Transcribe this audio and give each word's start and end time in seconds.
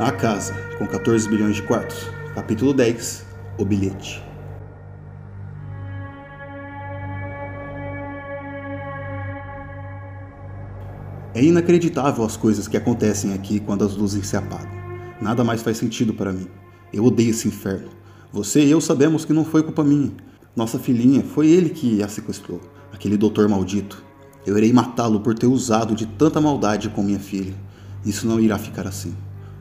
A 0.00 0.10
Casa, 0.10 0.54
com 0.78 0.86
14 0.86 1.28
bilhões 1.28 1.56
de 1.56 1.62
quartos. 1.62 2.08
Capítulo 2.34 2.72
10 2.72 3.22
O 3.58 3.66
Bilhete. 3.66 4.24
É 11.34 11.44
inacreditável 11.44 12.24
as 12.24 12.34
coisas 12.34 12.66
que 12.66 12.78
acontecem 12.78 13.34
aqui 13.34 13.60
quando 13.60 13.84
as 13.84 13.94
luzes 13.94 14.26
se 14.26 14.38
apagam. 14.38 14.72
Nada 15.20 15.44
mais 15.44 15.60
faz 15.60 15.76
sentido 15.76 16.14
para 16.14 16.32
mim. 16.32 16.46
Eu 16.90 17.04
odeio 17.04 17.28
esse 17.28 17.46
inferno. 17.46 17.90
Você 18.32 18.64
e 18.64 18.70
eu 18.70 18.80
sabemos 18.80 19.26
que 19.26 19.34
não 19.34 19.44
foi 19.44 19.62
culpa 19.62 19.84
minha. 19.84 20.12
Nossa 20.56 20.78
filhinha, 20.78 21.22
foi 21.22 21.48
ele 21.48 21.68
que 21.68 22.02
a 22.02 22.08
sequestrou. 22.08 22.62
Aquele 22.90 23.18
doutor 23.18 23.50
maldito. 23.50 24.02
Eu 24.46 24.56
irei 24.56 24.72
matá-lo 24.72 25.20
por 25.20 25.34
ter 25.34 25.46
usado 25.46 25.94
de 25.94 26.06
tanta 26.06 26.40
maldade 26.40 26.88
com 26.88 27.02
minha 27.02 27.20
filha. 27.20 27.52
Isso 28.02 28.26
não 28.26 28.40
irá 28.40 28.56
ficar 28.56 28.86
assim. 28.86 29.14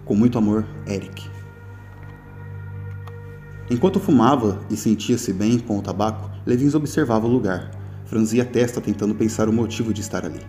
Com 0.09 0.15
muito 0.15 0.39
amor, 0.39 0.65
Eric. 0.87 1.29
Enquanto 3.69 3.99
fumava 3.99 4.59
e 4.67 4.75
sentia-se 4.75 5.31
bem 5.31 5.59
com 5.59 5.77
o 5.77 5.83
tabaco, 5.83 6.31
Levins 6.47 6.73
observava 6.73 7.27
o 7.27 7.29
lugar. 7.29 7.69
Franzia 8.05 8.41
a 8.41 8.45
testa 8.47 8.81
tentando 8.81 9.13
pensar 9.13 9.47
o 9.47 9.53
motivo 9.53 9.93
de 9.93 10.01
estar 10.01 10.25
ali. 10.25 10.41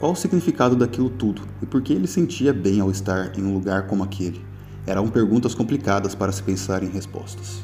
Qual 0.00 0.12
o 0.12 0.16
significado 0.16 0.74
daquilo 0.74 1.10
tudo 1.10 1.42
e 1.60 1.66
por 1.66 1.82
que 1.82 1.92
ele 1.92 2.06
sentia 2.06 2.50
bem 2.50 2.80
ao 2.80 2.90
estar 2.90 3.38
em 3.38 3.42
um 3.44 3.52
lugar 3.52 3.86
como 3.88 4.04
aquele? 4.04 4.42
Eram 4.86 5.06
perguntas 5.06 5.54
complicadas 5.54 6.14
para 6.14 6.32
se 6.32 6.42
pensar 6.42 6.82
em 6.82 6.88
respostas. 6.88 7.62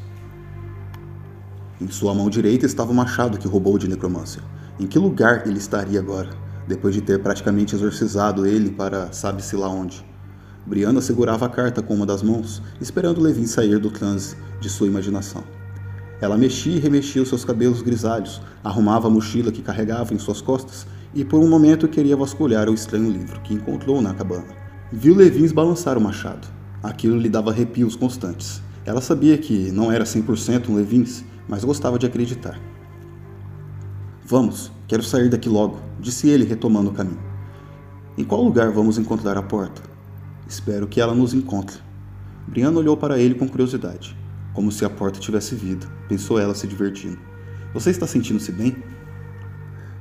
Em 1.81 1.89
sua 1.89 2.15
mão 2.15 2.29
direita 2.29 2.67
estava 2.67 2.93
o 2.93 2.95
machado 2.95 3.39
que 3.39 3.49
roubou 3.49 3.79
de 3.79 3.89
necromância. 3.89 4.43
Em 4.79 4.87
que 4.87 4.99
lugar 4.99 5.47
ele 5.47 5.57
estaria 5.57 6.01
agora, 6.01 6.29
depois 6.67 6.95
de 6.95 7.01
ter 7.01 7.23
praticamente 7.23 7.75
exorcizado 7.75 8.45
ele 8.45 8.69
para 8.69 9.11
sabe-se 9.11 9.57
lá 9.57 9.71
onde? 9.71 10.07
Brianna 10.67 11.01
segurava 11.01 11.47
a 11.47 11.49
carta 11.49 11.83
com 11.83 11.95
uma 11.95 12.07
das 12.07 12.23
mãos, 12.23 12.63
esperando 12.81 13.21
Levin 13.21 13.47
sair 13.47 13.79
do 13.79 13.91
transe 13.91 14.37
de 14.61 14.69
sua 14.69 14.87
imaginação. 14.87 15.43
Ela 16.21 16.37
mexia 16.37 16.77
e 16.77 16.81
remexia 16.81 17.23
os 17.23 17.29
seus 17.29 17.45
cabelos 17.45 17.81
grisalhos, 17.81 18.41
arrumava 18.63 19.07
a 19.07 19.11
mochila 19.11 19.53
que 19.53 19.63
carregava 19.63 20.13
em 20.13 20.19
suas 20.19 20.41
costas 20.41 20.87
e 21.15 21.25
por 21.25 21.41
um 21.41 21.49
momento 21.49 21.89
queria 21.89 22.17
vasculhar 22.17 22.69
o 22.69 22.75
estranho 22.75 23.11
livro 23.11 23.41
que 23.41 23.55
encontrou 23.55 24.03
na 24.03 24.13
cabana. 24.13 24.47
Viu 24.93 25.15
Levins 25.15 25.53
balançar 25.53 25.97
o 25.97 26.01
machado. 26.01 26.49
Aquilo 26.83 27.19
lhe 27.19 27.29
dava 27.29 27.51
arrepios 27.51 27.95
constantes. 27.95 28.61
Ela 28.85 29.01
sabia 29.01 29.39
que 29.39 29.71
não 29.71 29.93
era 29.93 30.05
100% 30.05 30.69
um 30.69 30.75
Levins, 30.75 31.25
mas 31.49 31.65
gostava 31.65 31.99
de 31.99 32.07
acreditar. 32.07 32.59
Vamos, 34.25 34.71
quero 34.87 35.03
sair 35.03 35.29
daqui 35.29 35.49
logo, 35.49 35.79
disse 36.01 36.29
ele 36.29 36.45
retomando 36.45 36.91
o 36.91 36.93
caminho. 36.93 37.21
Em 38.17 38.25
qual 38.25 38.43
lugar 38.43 38.71
vamos 38.73 38.99
encontrar 38.99 39.37
a 39.37 39.43
porta? 39.43 39.81
Espero 40.49 40.89
que 40.89 40.99
ela 40.99 41.15
nos 41.15 41.35
encontre. 41.35 41.77
Brianna 42.47 42.79
olhou 42.79 42.97
para 42.97 43.19
ele 43.19 43.35
com 43.35 43.47
curiosidade, 43.47 44.17
como 44.55 44.73
se 44.73 44.83
a 44.83 44.89
porta 44.89 45.21
tivesse 45.21 45.55
vida, 45.55 45.87
pensou 46.09 46.41
ela 46.41 46.55
se 46.55 46.67
divertindo. 46.67 47.19
Você 47.75 47.91
está 47.91 48.07
sentindo-se 48.07 48.51
bem? 48.51 48.75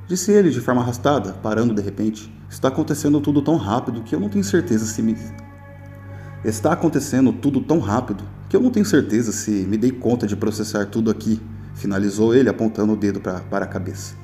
Disse 0.06 0.32
ele 0.32 0.48
de 0.48 0.58
forma 0.60 0.80
arrastada, 0.80 1.34
parando 1.34 1.74
de 1.74 1.82
repente. 1.82 2.32
Está 2.48 2.68
acontecendo 2.68 3.20
tudo 3.20 3.42
tão 3.42 3.56
rápido 3.56 4.02
que 4.02 4.14
eu 4.14 4.20
não 4.20 4.30
tenho 4.30 4.42
certeza 4.42 4.86
se 4.86 5.02
me. 5.02 5.14
Está 6.42 6.72
acontecendo 6.72 7.30
tudo 7.30 7.60
tão 7.60 7.78
rápido 7.78 8.24
que 8.48 8.56
eu 8.56 8.60
não 8.60 8.70
tenho 8.70 8.86
certeza 8.86 9.32
se 9.32 9.50
me 9.50 9.76
dei 9.76 9.90
conta 9.90 10.26
de 10.26 10.34
processar 10.34 10.86
tudo 10.86 11.10
aqui, 11.10 11.38
finalizou 11.74 12.34
ele 12.34 12.48
apontando 12.48 12.94
o 12.94 12.96
dedo 12.96 13.20
pra, 13.20 13.40
para 13.40 13.66
a 13.66 13.68
cabeça. 13.68 14.14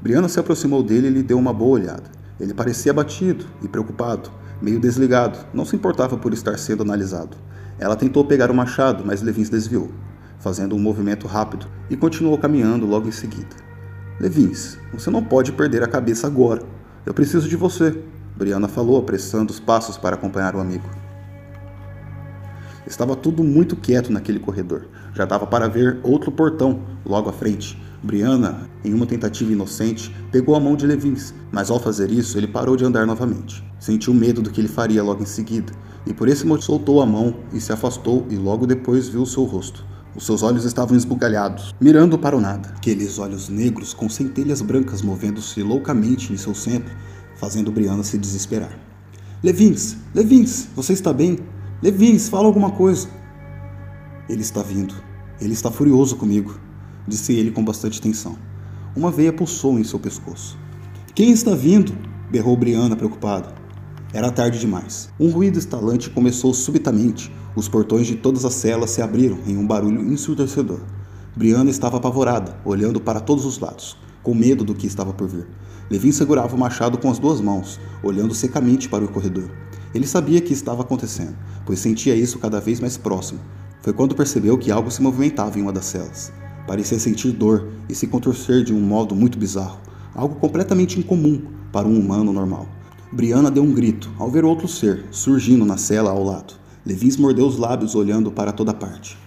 Brianna 0.00 0.28
se 0.28 0.40
aproximou 0.40 0.82
dele 0.82 1.08
e 1.08 1.10
lhe 1.10 1.22
deu 1.22 1.38
uma 1.38 1.52
boa 1.52 1.78
olhada. 1.78 2.10
Ele 2.40 2.54
parecia 2.54 2.92
abatido 2.92 3.44
e 3.62 3.68
preocupado, 3.68 4.30
meio 4.60 4.80
desligado, 4.80 5.38
não 5.52 5.64
se 5.64 5.76
importava 5.76 6.16
por 6.16 6.32
estar 6.32 6.58
sendo 6.58 6.82
analisado. 6.82 7.36
Ela 7.78 7.96
tentou 7.96 8.24
pegar 8.24 8.50
o 8.50 8.54
machado, 8.54 9.04
mas 9.04 9.22
Levin 9.22 9.44
se 9.44 9.50
desviou, 9.50 9.90
fazendo 10.38 10.76
um 10.76 10.78
movimento 10.78 11.26
rápido, 11.26 11.66
e 11.88 11.96
continuou 11.96 12.36
caminhando 12.36 12.86
logo 12.86 13.08
em 13.08 13.12
seguida. 13.12 13.56
Levins, 14.20 14.76
você 14.92 15.10
não 15.10 15.24
pode 15.24 15.52
perder 15.52 15.82
a 15.82 15.88
cabeça 15.88 16.26
agora. 16.26 16.62
Eu 17.06 17.14
preciso 17.14 17.48
de 17.48 17.56
você, 17.56 18.02
Brianna 18.36 18.68
falou, 18.68 18.98
apressando 18.98 19.50
os 19.50 19.58
passos 19.58 19.96
para 19.96 20.16
acompanhar 20.16 20.54
o 20.54 20.60
amigo. 20.60 20.88
Estava 22.86 23.14
tudo 23.16 23.42
muito 23.42 23.76
quieto 23.76 24.12
naquele 24.12 24.38
corredor. 24.38 24.88
Já 25.14 25.24
dava 25.24 25.46
para 25.46 25.68
ver 25.68 26.00
outro 26.02 26.30
portão 26.30 26.82
logo 27.04 27.30
à 27.30 27.32
frente, 27.32 27.80
Brianna, 28.02 28.70
em 28.82 28.94
uma 28.94 29.04
tentativa 29.04 29.52
inocente, 29.52 30.14
pegou 30.32 30.54
a 30.54 30.60
mão 30.60 30.74
de 30.74 30.86
Levins, 30.86 31.34
mas 31.52 31.70
ao 31.70 31.78
fazer 31.78 32.10
isso 32.10 32.38
ele 32.38 32.46
parou 32.46 32.74
de 32.74 32.84
andar 32.84 33.06
novamente. 33.06 33.62
Sentiu 33.78 34.14
medo 34.14 34.40
do 34.40 34.50
que 34.50 34.60
ele 34.60 34.68
faria 34.68 35.02
logo 35.02 35.22
em 35.22 35.26
seguida, 35.26 35.72
e 36.06 36.14
por 36.14 36.26
esse 36.26 36.46
motivo 36.46 36.66
soltou 36.66 37.02
a 37.02 37.06
mão 37.06 37.36
e 37.52 37.60
se 37.60 37.72
afastou 37.72 38.26
e 38.30 38.36
logo 38.36 38.66
depois 38.66 39.08
viu 39.08 39.26
seu 39.26 39.44
rosto. 39.44 39.84
Os 40.16 40.24
seus 40.24 40.42
olhos 40.42 40.64
estavam 40.64 40.96
esbugalhados, 40.96 41.74
mirando 41.78 42.18
para 42.18 42.36
o 42.36 42.40
nada. 42.40 42.70
Aqueles 42.70 43.18
olhos 43.18 43.50
negros 43.50 43.92
com 43.92 44.08
centelhas 44.08 44.62
brancas 44.62 45.02
movendo-se 45.02 45.62
loucamente 45.62 46.32
em 46.32 46.38
seu 46.38 46.54
centro, 46.54 46.92
fazendo 47.36 47.70
Brianna 47.70 48.02
se 48.02 48.16
desesperar. 48.16 48.76
Levins, 49.42 49.96
Levins, 50.14 50.68
você 50.74 50.94
está 50.94 51.12
bem? 51.12 51.38
Levins, 51.82 52.28
fala 52.28 52.46
alguma 52.46 52.70
coisa. 52.70 53.08
Ele 54.28 54.40
está 54.40 54.62
vindo. 54.62 54.94
Ele 55.40 55.52
está 55.52 55.70
furioso 55.70 56.16
comigo 56.16 56.69
disse 57.06 57.32
ele 57.32 57.50
com 57.50 57.64
bastante 57.64 58.00
tensão. 58.00 58.36
Uma 58.96 59.10
veia 59.10 59.32
pulsou 59.32 59.78
em 59.78 59.84
seu 59.84 59.98
pescoço. 59.98 60.58
Quem 61.14 61.30
está 61.30 61.54
vindo? 61.54 61.92
berrou 62.30 62.56
Brianna 62.56 62.96
preocupada. 62.96 63.54
Era 64.12 64.30
tarde 64.30 64.58
demais. 64.58 65.08
Um 65.18 65.30
ruído 65.30 65.58
estalante 65.58 66.10
começou 66.10 66.52
subitamente. 66.52 67.32
Os 67.54 67.68
portões 67.68 68.06
de 68.06 68.16
todas 68.16 68.44
as 68.44 68.54
celas 68.54 68.90
se 68.90 69.02
abriram 69.02 69.38
em 69.46 69.56
um 69.56 69.66
barulho 69.66 70.00
ensurdecedor. 70.12 70.80
Brianna 71.36 71.70
estava 71.70 71.96
apavorada, 71.96 72.56
olhando 72.64 73.00
para 73.00 73.20
todos 73.20 73.44
os 73.44 73.58
lados, 73.58 73.96
com 74.22 74.34
medo 74.34 74.64
do 74.64 74.74
que 74.74 74.86
estava 74.86 75.12
por 75.12 75.28
vir. 75.28 75.46
Levin 75.90 76.12
segurava 76.12 76.54
o 76.54 76.58
machado 76.58 76.98
com 76.98 77.10
as 77.10 77.18
duas 77.18 77.40
mãos, 77.40 77.80
olhando 78.02 78.34
secamente 78.34 78.88
para 78.88 79.04
o 79.04 79.08
corredor. 79.08 79.50
Ele 79.94 80.06
sabia 80.06 80.40
que 80.40 80.52
estava 80.52 80.82
acontecendo, 80.82 81.36
pois 81.64 81.78
sentia 81.78 82.14
isso 82.14 82.38
cada 82.38 82.60
vez 82.60 82.80
mais 82.80 82.96
próximo. 82.96 83.40
Foi 83.82 83.92
quando 83.92 84.14
percebeu 84.14 84.58
que 84.58 84.70
algo 84.70 84.90
se 84.90 85.02
movimentava 85.02 85.58
em 85.58 85.62
uma 85.62 85.72
das 85.72 85.86
celas. 85.86 86.32
Parecia 86.70 87.00
sentir 87.00 87.32
dor 87.32 87.66
e 87.88 87.96
se 87.96 88.06
contorcer 88.06 88.62
de 88.62 88.72
um 88.72 88.78
modo 88.78 89.12
muito 89.12 89.36
bizarro, 89.36 89.80
algo 90.14 90.36
completamente 90.36 91.00
incomum 91.00 91.42
para 91.72 91.88
um 91.88 91.98
humano 91.98 92.32
normal. 92.32 92.68
Brianna 93.10 93.50
deu 93.50 93.64
um 93.64 93.74
grito 93.74 94.08
ao 94.16 94.30
ver 94.30 94.44
outro 94.44 94.68
ser 94.68 95.04
surgindo 95.10 95.64
na 95.64 95.76
cela 95.76 96.12
ao 96.12 96.22
lado. 96.22 96.54
Levins 96.86 97.16
mordeu 97.16 97.44
os 97.44 97.56
lábios 97.56 97.96
olhando 97.96 98.30
para 98.30 98.52
toda 98.52 98.72
parte. 98.72 99.18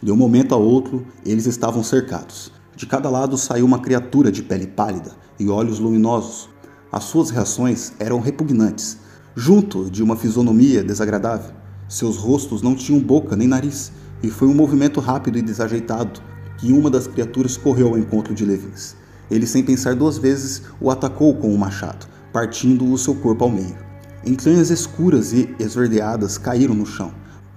De 0.00 0.12
um 0.12 0.16
momento 0.16 0.54
a 0.54 0.56
outro, 0.56 1.04
eles 1.26 1.44
estavam 1.44 1.82
cercados. 1.82 2.52
De 2.76 2.86
cada 2.86 3.10
lado 3.10 3.36
saiu 3.36 3.66
uma 3.66 3.80
criatura 3.80 4.30
de 4.30 4.40
pele 4.40 4.68
pálida 4.68 5.10
e 5.40 5.48
olhos 5.48 5.80
luminosos. 5.80 6.48
As 6.92 7.02
suas 7.02 7.30
reações 7.30 7.94
eram 7.98 8.20
repugnantes, 8.20 8.98
junto 9.34 9.90
de 9.90 10.04
uma 10.04 10.14
fisionomia 10.14 10.84
desagradável. 10.84 11.50
Seus 11.88 12.16
rostos 12.16 12.62
não 12.62 12.76
tinham 12.76 13.02
boca 13.02 13.34
nem 13.34 13.48
nariz, 13.48 13.90
e 14.22 14.30
foi 14.30 14.46
um 14.46 14.54
movimento 14.54 15.00
rápido 15.00 15.36
e 15.36 15.42
desajeitado 15.42 16.22
que 16.64 16.72
uma 16.72 16.88
das 16.88 17.06
criaturas 17.06 17.58
correu 17.58 17.88
ao 17.88 17.98
encontro 17.98 18.34
de 18.34 18.42
Levins. 18.42 18.96
Ele, 19.30 19.46
sem 19.46 19.62
pensar 19.62 19.94
duas 19.94 20.16
vezes, 20.16 20.62
o 20.80 20.90
atacou 20.90 21.34
com 21.34 21.48
o 21.48 21.54
um 21.54 21.58
machado, 21.58 22.06
partindo 22.32 22.90
o 22.90 22.96
seu 22.96 23.14
corpo 23.14 23.44
ao 23.44 23.50
meio. 23.50 23.76
Entranhas 24.24 24.70
escuras 24.70 25.34
e 25.34 25.54
esverdeadas 25.58 26.38
caíram 26.38 26.74
no 26.74 26.86
chão. 26.86 27.12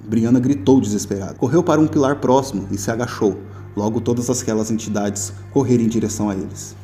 Brianna 0.05 0.41
gritou 0.41 0.81
desesperada. 0.81 1.35
Correu 1.35 1.63
para 1.63 1.79
um 1.79 1.87
pilar 1.87 2.19
próximo 2.19 2.67
e 2.69 2.77
se 2.77 2.91
agachou. 2.91 3.39
Logo 3.77 4.01
todas 4.01 4.29
aquelas 4.29 4.71
entidades 4.71 5.31
correram 5.53 5.85
em 5.85 5.87
direção 5.87 6.29
a 6.29 6.35
eles. 6.35 6.75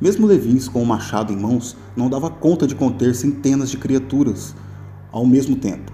Mesmo 0.00 0.26
Levins, 0.26 0.66
com 0.66 0.82
o 0.82 0.86
machado 0.86 1.32
em 1.32 1.36
mãos, 1.36 1.76
não 1.96 2.10
dava 2.10 2.30
conta 2.30 2.66
de 2.66 2.74
conter 2.74 3.14
centenas 3.14 3.70
de 3.70 3.76
criaturas 3.76 4.56
ao 5.12 5.24
mesmo 5.24 5.54
tempo. 5.54 5.92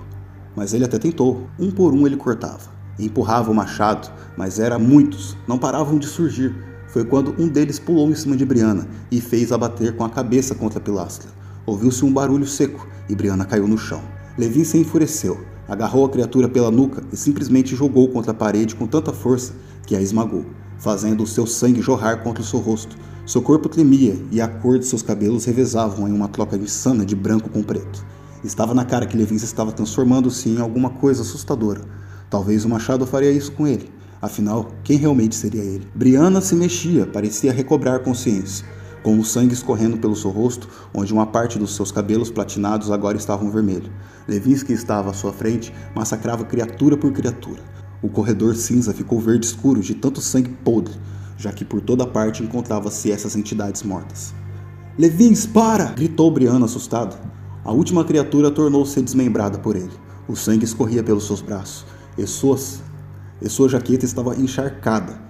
Mas 0.57 0.73
ele 0.73 0.87
até 0.87 0.99
tentou. 0.99 1.47
Um 1.59 1.71
por 1.71 1.93
um 1.93 2.07
ele 2.07 2.17
cortava 2.17 2.72
empurrava 2.99 3.51
o 3.51 3.55
machado, 3.55 4.11
mas 4.37 4.59
eram 4.59 4.79
muitos, 4.79 5.37
não 5.47 5.59
paravam 5.59 5.99
de 5.99 6.07
surgir. 6.07 6.55
Foi 6.89 7.05
quando 7.05 7.35
um 7.39 7.49
deles 7.49 7.79
pulou 7.79 8.11
em 8.11 8.15
cima 8.15 8.37
de 8.37 8.45
Briana 8.45 8.87
e 9.11 9.21
fez 9.21 9.51
abater 9.51 9.97
com 9.97 10.05
a 10.05 10.11
cabeça 10.11 10.55
contra 10.55 10.79
a 10.79 10.83
pilastra. 10.83 11.31
Ouviu-se 11.65 12.05
um 12.05 12.13
barulho 12.13 12.47
seco 12.47 12.87
e 13.09 13.15
Briana 13.15 13.45
caiu 13.45 13.67
no 13.67 13.79
chão. 13.79 14.03
Levi 14.37 14.65
se 14.65 14.79
enfureceu, 14.79 15.41
agarrou 15.69 16.05
a 16.05 16.11
criatura 16.11 16.49
pela 16.49 16.71
nuca 16.71 17.03
e 17.13 17.17
simplesmente 17.17 17.75
jogou 17.75 18.09
contra 18.09 18.33
a 18.33 18.35
parede 18.35 18.75
com 18.75 18.87
tanta 18.87 19.13
força 19.13 19.55
que 19.87 19.97
a 19.97 20.01
esmagou, 20.01 20.45
fazendo 20.79 21.23
o 21.23 21.27
seu 21.27 21.47
sangue 21.47 21.81
jorrar 21.81 22.23
contra 22.23 22.43
o 22.43 22.47
seu 22.47 22.61
rosto. 22.61 22.97
Seu 23.25 23.41
corpo 23.41 23.69
tremia 23.69 24.19
e 24.31 24.41
a 24.41 24.49
cor 24.49 24.79
de 24.79 24.85
seus 24.85 25.01
cabelos 25.01 25.45
revezavam 25.45 26.09
em 26.09 26.13
uma 26.13 26.29
troca 26.29 26.57
insana 26.57 27.07
de 27.07 27.15
branco 27.15 27.49
com 27.49 27.63
preto. 27.63 28.05
Estava 28.43 28.75
na 28.75 28.85
cara 28.85 29.07
que 29.07 29.17
Levin 29.17 29.37
estava 29.37 29.71
transformando-se 29.71 30.49
em 30.49 30.61
alguma 30.61 30.91
coisa 30.91 31.23
assustadora, 31.23 31.81
Talvez 32.33 32.65
o 32.65 32.69
machado 32.71 33.07
faria 33.07 33.31
isso 33.31 33.53
com 33.53 33.67
ele. 33.67 33.91
Afinal, 34.23 34.73
quem 34.83 34.97
realmente 34.97 35.35
seria 35.35 35.63
ele? 35.63 35.87
Brianna 35.95 36.41
se 36.41 36.55
mexia, 36.55 37.05
parecia 37.05 37.53
recobrar 37.53 38.01
consciência. 38.01 38.65
com 39.03 39.19
o 39.19 39.25
sangue 39.25 39.53
escorrendo 39.53 39.99
pelo 39.99 40.17
seu 40.17 40.31
rosto, 40.31 40.69
onde 40.95 41.13
uma 41.13 41.27
parte 41.27 41.59
dos 41.59 41.75
seus 41.75 41.93
cabelos 41.93 42.31
platinados 42.31 42.91
agora 42.91 43.19
estavam 43.19 43.51
vermelho. 43.51 43.93
Levinsky 44.27 44.73
estava 44.73 45.11
à 45.11 45.13
sua 45.13 45.33
frente, 45.33 45.75
massacrava 45.95 46.45
criatura 46.45 46.97
por 46.97 47.13
criatura. 47.13 47.61
O 48.01 48.09
corredor 48.09 48.55
cinza 48.55 48.95
ficou 48.95 49.21
verde 49.21 49.45
escuro 49.45 49.81
de 49.81 49.95
tanto 49.95 50.23
sangue 50.23 50.57
podre, 50.65 50.95
já 51.37 51.53
que 51.53 51.65
por 51.67 51.83
toda 51.83 52.07
parte 52.07 52.43
encontrava-se 52.43 53.11
essas 53.11 53.37
entidades 53.37 53.83
mortas. 53.83 54.33
Levins, 54.97 55.45
para! 55.45 55.87
gritou 55.87 56.31
Brianna 56.31 56.65
assustado. 56.65 57.19
A 57.65 57.73
última 57.73 58.05
criatura 58.05 58.51
tornou-se 58.51 59.03
desmembrada 59.03 59.59
por 59.59 59.77
ele. 59.77 59.93
O 60.29 60.37
sangue 60.37 60.65
escorria 60.65 61.03
pelos 61.03 61.27
seus 61.27 61.43
braços, 61.43 61.85
suas, 62.27 62.83
e 63.41 63.49
sua 63.49 63.69
jaqueta 63.69 64.05
estava 64.05 64.37
encharcada, 64.37 65.21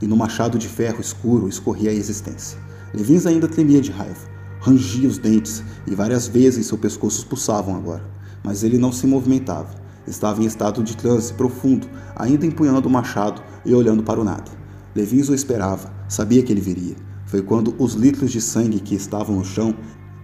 e 0.00 0.06
no 0.06 0.16
machado 0.16 0.58
de 0.58 0.68
ferro 0.68 1.00
escuro 1.00 1.48
escorria 1.48 1.90
a 1.90 1.94
existência. 1.94 2.58
Levins 2.94 3.26
ainda 3.26 3.48
tremia 3.48 3.80
de 3.80 3.90
raiva, 3.90 4.20
rangia 4.60 5.08
os 5.08 5.18
dentes 5.18 5.62
e 5.86 5.94
várias 5.94 6.26
vezes 6.26 6.66
seu 6.66 6.78
pescoço 6.78 7.26
pulsavam 7.26 7.76
agora, 7.76 8.04
mas 8.42 8.62
ele 8.62 8.78
não 8.78 8.92
se 8.92 9.06
movimentava. 9.06 9.74
Estava 10.06 10.42
em 10.42 10.46
estado 10.46 10.82
de 10.82 10.96
transe 10.96 11.34
profundo, 11.34 11.86
ainda 12.16 12.46
empunhando 12.46 12.88
o 12.88 12.90
machado 12.90 13.42
e 13.64 13.74
olhando 13.74 14.02
para 14.02 14.20
o 14.20 14.24
nada. 14.24 14.50
Levins 14.94 15.28
o 15.28 15.34
esperava, 15.34 15.92
sabia 16.08 16.42
que 16.42 16.52
ele 16.52 16.60
viria. 16.60 16.96
Foi 17.26 17.42
quando 17.42 17.74
os 17.78 17.92
litros 17.92 18.30
de 18.30 18.40
sangue 18.40 18.80
que 18.80 18.94
estavam 18.94 19.36
no 19.36 19.44
chão 19.44 19.74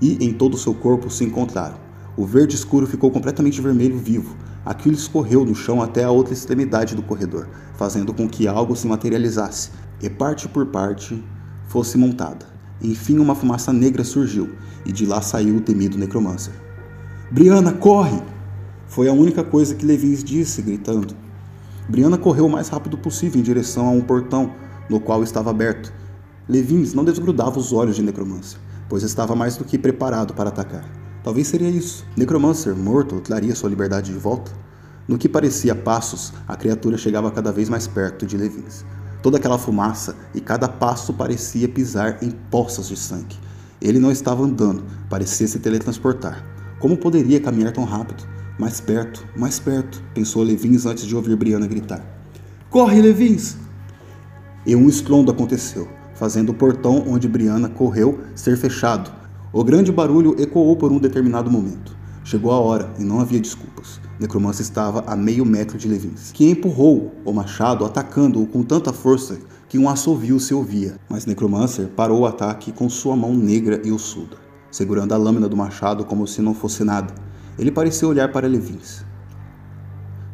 e 0.00 0.24
em 0.24 0.32
todo 0.32 0.54
o 0.54 0.58
seu 0.58 0.74
corpo 0.74 1.10
se 1.10 1.22
encontraram. 1.22 1.76
O 2.16 2.24
verde 2.24 2.54
escuro 2.54 2.86
ficou 2.86 3.10
completamente 3.10 3.60
vermelho 3.60 3.98
vivo. 3.98 4.34
Aquilo 4.64 4.94
escorreu 4.94 5.44
no 5.44 5.54
chão 5.54 5.82
até 5.82 6.04
a 6.04 6.10
outra 6.10 6.32
extremidade 6.32 6.94
do 6.94 7.02
corredor, 7.02 7.48
fazendo 7.76 8.14
com 8.14 8.28
que 8.28 8.48
algo 8.48 8.74
se 8.74 8.86
materializasse 8.86 9.70
e 10.00 10.08
parte 10.08 10.48
por 10.48 10.66
parte 10.66 11.22
fosse 11.68 11.98
montada. 11.98 12.46
Enfim, 12.80 13.18
uma 13.18 13.34
fumaça 13.34 13.72
negra 13.72 14.04
surgiu 14.04 14.54
e 14.84 14.92
de 14.92 15.06
lá 15.06 15.20
saiu 15.20 15.56
o 15.56 15.60
temido 15.60 15.98
necromancer. 15.98 16.54
Briana, 17.30 17.72
corre! 17.72 18.22
Foi 18.86 19.08
a 19.08 19.12
única 19.12 19.42
coisa 19.42 19.74
que 19.74 19.84
Levins 19.84 20.22
disse, 20.22 20.62
gritando. 20.62 21.14
Briana 21.88 22.16
correu 22.16 22.46
o 22.46 22.50
mais 22.50 22.68
rápido 22.68 22.96
possível 22.96 23.40
em 23.40 23.44
direção 23.44 23.86
a 23.86 23.90
um 23.90 24.00
portão, 24.00 24.52
no 24.88 25.00
qual 25.00 25.22
estava 25.22 25.50
aberto. 25.50 25.92
Levins 26.48 26.94
não 26.94 27.04
desgrudava 27.04 27.58
os 27.58 27.72
olhos 27.72 27.96
de 27.96 28.02
Necromancer, 28.02 28.58
pois 28.88 29.02
estava 29.02 29.34
mais 29.34 29.56
do 29.56 29.64
que 29.64 29.78
preparado 29.78 30.34
para 30.34 30.50
atacar. 30.50 31.03
Talvez 31.24 31.48
seria 31.48 31.70
isso. 31.70 32.04
Necromancer, 32.14 32.76
morto, 32.76 33.18
traria 33.18 33.54
sua 33.54 33.70
liberdade 33.70 34.12
de 34.12 34.18
volta? 34.18 34.52
No 35.08 35.16
que 35.16 35.26
parecia 35.26 35.74
passos, 35.74 36.34
a 36.46 36.54
criatura 36.54 36.98
chegava 36.98 37.30
cada 37.30 37.50
vez 37.50 37.70
mais 37.70 37.86
perto 37.86 38.26
de 38.26 38.36
Levins. 38.36 38.84
Toda 39.22 39.38
aquela 39.38 39.56
fumaça 39.56 40.14
e 40.34 40.40
cada 40.40 40.68
passo 40.68 41.14
parecia 41.14 41.66
pisar 41.66 42.18
em 42.22 42.30
poças 42.30 42.88
de 42.88 42.96
sangue. 42.96 43.38
Ele 43.80 43.98
não 43.98 44.12
estava 44.12 44.44
andando, 44.44 44.84
parecia 45.08 45.48
se 45.48 45.58
teletransportar. 45.58 46.44
Como 46.78 46.98
poderia 46.98 47.40
caminhar 47.40 47.72
tão 47.72 47.84
rápido? 47.84 48.22
Mais 48.58 48.78
perto, 48.78 49.26
mais 49.34 49.58
perto, 49.58 50.02
pensou 50.12 50.42
Levins 50.42 50.84
antes 50.84 51.06
de 51.06 51.16
ouvir 51.16 51.34
Brianna 51.36 51.66
gritar. 51.66 52.04
Corre, 52.68 53.00
Levins! 53.00 53.56
E 54.66 54.76
um 54.76 54.90
estrondo 54.90 55.32
aconteceu, 55.32 55.88
fazendo 56.14 56.50
o 56.50 56.54
portão 56.54 57.02
onde 57.08 57.26
Brianna 57.26 57.70
correu 57.70 58.20
ser 58.34 58.58
fechado 58.58 59.23
o 59.54 59.62
grande 59.62 59.92
barulho 59.92 60.34
ecoou 60.36 60.74
por 60.74 60.90
um 60.90 60.98
determinado 60.98 61.48
momento. 61.48 61.96
Chegou 62.24 62.50
a 62.50 62.58
hora 62.58 62.92
e 62.98 63.04
não 63.04 63.20
havia 63.20 63.38
desculpas. 63.38 64.00
Necromancer 64.18 64.62
estava 64.62 65.04
a 65.06 65.14
meio 65.14 65.46
metro 65.46 65.78
de 65.78 65.86
Levins, 65.86 66.32
que 66.32 66.50
empurrou 66.50 67.14
o 67.24 67.32
machado, 67.32 67.84
atacando-o 67.84 68.48
com 68.48 68.64
tanta 68.64 68.92
força 68.92 69.38
que 69.68 69.78
um 69.78 69.88
assovio 69.88 70.40
se 70.40 70.52
ouvia. 70.52 70.96
Mas 71.08 71.24
Necromancer 71.24 71.86
parou 71.86 72.22
o 72.22 72.26
ataque 72.26 72.72
com 72.72 72.88
sua 72.88 73.14
mão 73.14 73.32
negra 73.32 73.80
e 73.84 73.92
ossuda, 73.92 74.36
segurando 74.72 75.12
a 75.12 75.16
lâmina 75.16 75.48
do 75.48 75.56
machado 75.56 76.04
como 76.04 76.26
se 76.26 76.42
não 76.42 76.52
fosse 76.52 76.82
nada. 76.82 77.14
Ele 77.56 77.70
parecia 77.70 78.08
olhar 78.08 78.32
para 78.32 78.48
Levins, 78.48 79.04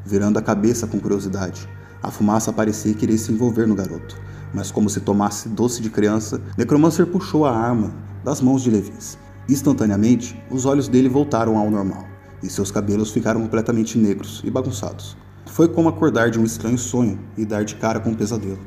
virando 0.02 0.38
a 0.38 0.42
cabeça 0.42 0.86
com 0.86 0.98
curiosidade. 0.98 1.68
A 2.02 2.10
fumaça 2.10 2.54
parecia 2.54 2.94
querer 2.94 3.18
se 3.18 3.30
envolver 3.30 3.66
no 3.66 3.74
garoto, 3.74 4.16
mas 4.52 4.70
como 4.70 4.90
se 4.90 5.00
tomasse 5.00 5.48
doce 5.48 5.80
de 5.80 5.90
criança, 5.90 6.40
Necromancer 6.56 7.06
puxou 7.06 7.46
a 7.46 7.56
arma 7.56 7.92
das 8.24 8.40
mãos 8.40 8.62
de 8.62 8.70
Levis. 8.70 9.18
Instantaneamente, 9.48 10.40
os 10.50 10.64
olhos 10.64 10.88
dele 10.88 11.08
voltaram 11.08 11.58
ao 11.58 11.70
normal 11.70 12.04
e 12.42 12.48
seus 12.48 12.70
cabelos 12.70 13.10
ficaram 13.10 13.40
completamente 13.42 13.98
negros 13.98 14.40
e 14.44 14.50
bagunçados. 14.50 15.16
Foi 15.46 15.68
como 15.68 15.88
acordar 15.88 16.30
de 16.30 16.38
um 16.38 16.44
estranho 16.44 16.78
sonho 16.78 17.18
e 17.36 17.44
dar 17.44 17.64
de 17.64 17.74
cara 17.74 18.00
com 18.00 18.10
um 18.10 18.14
pesadelo. 18.14 18.58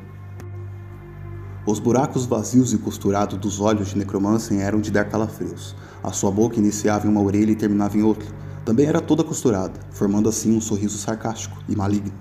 Os 1.66 1.78
buracos 1.78 2.26
vazios 2.26 2.74
e 2.74 2.78
costurados 2.78 3.38
dos 3.38 3.58
olhos 3.58 3.88
de 3.88 3.98
Necromancer 3.98 4.60
eram 4.60 4.80
de 4.80 4.90
dar 4.90 5.06
calafrios. 5.06 5.74
A 6.02 6.12
sua 6.12 6.30
boca 6.30 6.58
iniciava 6.58 7.06
em 7.06 7.10
uma 7.10 7.22
orelha 7.22 7.52
e 7.52 7.56
terminava 7.56 7.96
em 7.96 8.02
outra. 8.02 8.28
Também 8.66 8.86
era 8.86 9.00
toda 9.00 9.24
costurada, 9.24 9.80
formando 9.90 10.28
assim 10.28 10.54
um 10.54 10.60
sorriso 10.60 10.98
sarcástico 10.98 11.56
e 11.66 11.74
maligno. 11.74 12.12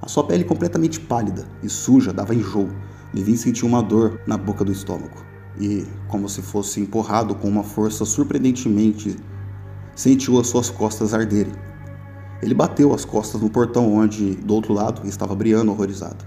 A 0.00 0.06
sua 0.06 0.24
pele 0.24 0.44
completamente 0.44 1.00
pálida 1.00 1.44
e 1.62 1.68
suja 1.68 2.12
dava 2.12 2.34
enjoo. 2.34 2.68
Levin 3.14 3.36
sentiu 3.36 3.68
uma 3.68 3.82
dor 3.82 4.20
na 4.26 4.38
boca 4.38 4.64
do 4.64 4.72
estômago 4.72 5.16
e, 5.60 5.86
como 6.08 6.28
se 6.28 6.40
fosse 6.40 6.80
empurrado 6.80 7.34
com 7.34 7.48
uma 7.48 7.62
força 7.62 8.04
surpreendentemente, 8.06 9.16
sentiu 9.94 10.40
as 10.40 10.46
suas 10.46 10.70
costas 10.70 11.12
arderem. 11.12 11.52
Ele 12.42 12.54
bateu 12.54 12.94
as 12.94 13.04
costas 13.04 13.40
no 13.40 13.50
portão 13.50 13.92
onde, 13.94 14.34
do 14.36 14.54
outro 14.54 14.72
lado, 14.72 15.06
estava 15.06 15.34
Briano 15.34 15.72
horrorizado. 15.72 16.24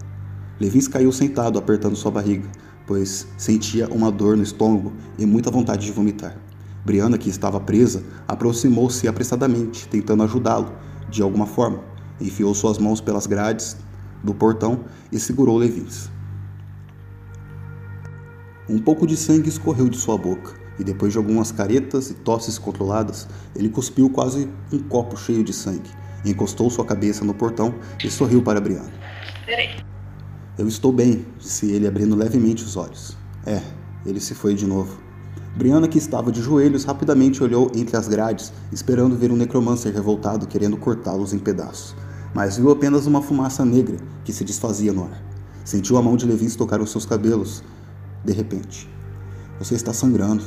Levins 0.59 0.87
caiu 0.87 1.11
sentado, 1.11 1.57
apertando 1.57 1.95
sua 1.95 2.11
barriga, 2.11 2.47
pois 2.85 3.27
sentia 3.35 3.89
uma 3.89 4.11
dor 4.11 4.37
no 4.37 4.43
estômago 4.43 4.93
e 5.17 5.25
muita 5.25 5.49
vontade 5.49 5.85
de 5.85 5.91
vomitar. 5.91 6.37
Briana, 6.85 7.17
que 7.17 7.29
estava 7.29 7.59
presa, 7.59 8.03
aproximou-se 8.27 9.07
apressadamente, 9.07 9.87
tentando 9.87 10.21
ajudá-lo 10.21 10.71
de 11.09 11.23
alguma 11.23 11.47
forma. 11.47 11.79
Enfiou 12.21 12.53
suas 12.53 12.77
mãos 12.77 13.01
pelas 13.01 13.25
grades 13.25 13.75
do 14.23 14.35
portão 14.35 14.81
e 15.11 15.19
segurou 15.19 15.57
Levins. 15.57 16.14
Um 18.67 18.79
pouco 18.79 19.05
de 19.05 19.15
sangue 19.15 19.47
escorreu 19.47 19.87
de 19.87 19.97
sua 19.97 20.17
boca, 20.17 20.53
e 20.79 20.83
depois 20.83 21.11
de 21.11 21.19
algumas 21.19 21.51
caretas 21.51 22.09
e 22.09 22.15
tosses 22.15 22.57
controladas, 22.57 23.27
ele 23.55 23.69
cuspiu 23.69 24.09
quase 24.09 24.49
um 24.73 24.79
copo 24.79 25.15
cheio 25.15 25.43
de 25.43 25.53
sangue, 25.53 25.89
encostou 26.25 26.69
sua 26.71 26.83
cabeça 26.83 27.23
no 27.23 27.33
portão 27.33 27.75
e 28.03 28.09
sorriu 28.09 28.41
para 28.41 28.59
Brianna. 28.59 28.91
Eu 30.57 30.67
estou 30.67 30.91
bem, 30.91 31.25
disse 31.37 31.69
ele 31.71 31.87
abrindo 31.87 32.15
levemente 32.15 32.63
os 32.63 32.75
olhos. 32.75 33.15
É, 33.45 33.61
ele 34.03 34.19
se 34.19 34.33
foi 34.33 34.55
de 34.55 34.65
novo. 34.65 34.97
Brianna, 35.55 35.87
que 35.87 35.99
estava 35.99 36.31
de 36.31 36.41
joelhos, 36.41 36.85
rapidamente 36.85 37.43
olhou 37.43 37.71
entre 37.75 37.95
as 37.95 38.07
grades, 38.07 38.51
esperando 38.71 39.15
ver 39.15 39.31
um 39.31 39.37
necromancer 39.37 39.93
revoltado 39.93 40.47
querendo 40.47 40.75
cortá-los 40.75 41.33
em 41.33 41.39
pedaços, 41.39 41.95
mas 42.33 42.57
viu 42.57 42.71
apenas 42.71 43.05
uma 43.05 43.21
fumaça 43.21 43.63
negra 43.63 43.97
que 44.23 44.33
se 44.33 44.43
desfazia 44.43 44.91
no 44.91 45.03
ar. 45.03 45.23
Sentiu 45.63 45.97
a 45.97 46.01
mão 46.01 46.17
de 46.17 46.25
Levins 46.25 46.55
tocar 46.55 46.81
os 46.81 46.91
seus 46.91 47.05
cabelos, 47.05 47.63
de 48.25 48.33
repente. 48.33 48.89
Você 49.59 49.75
está 49.75 49.93
sangrando. 49.93 50.43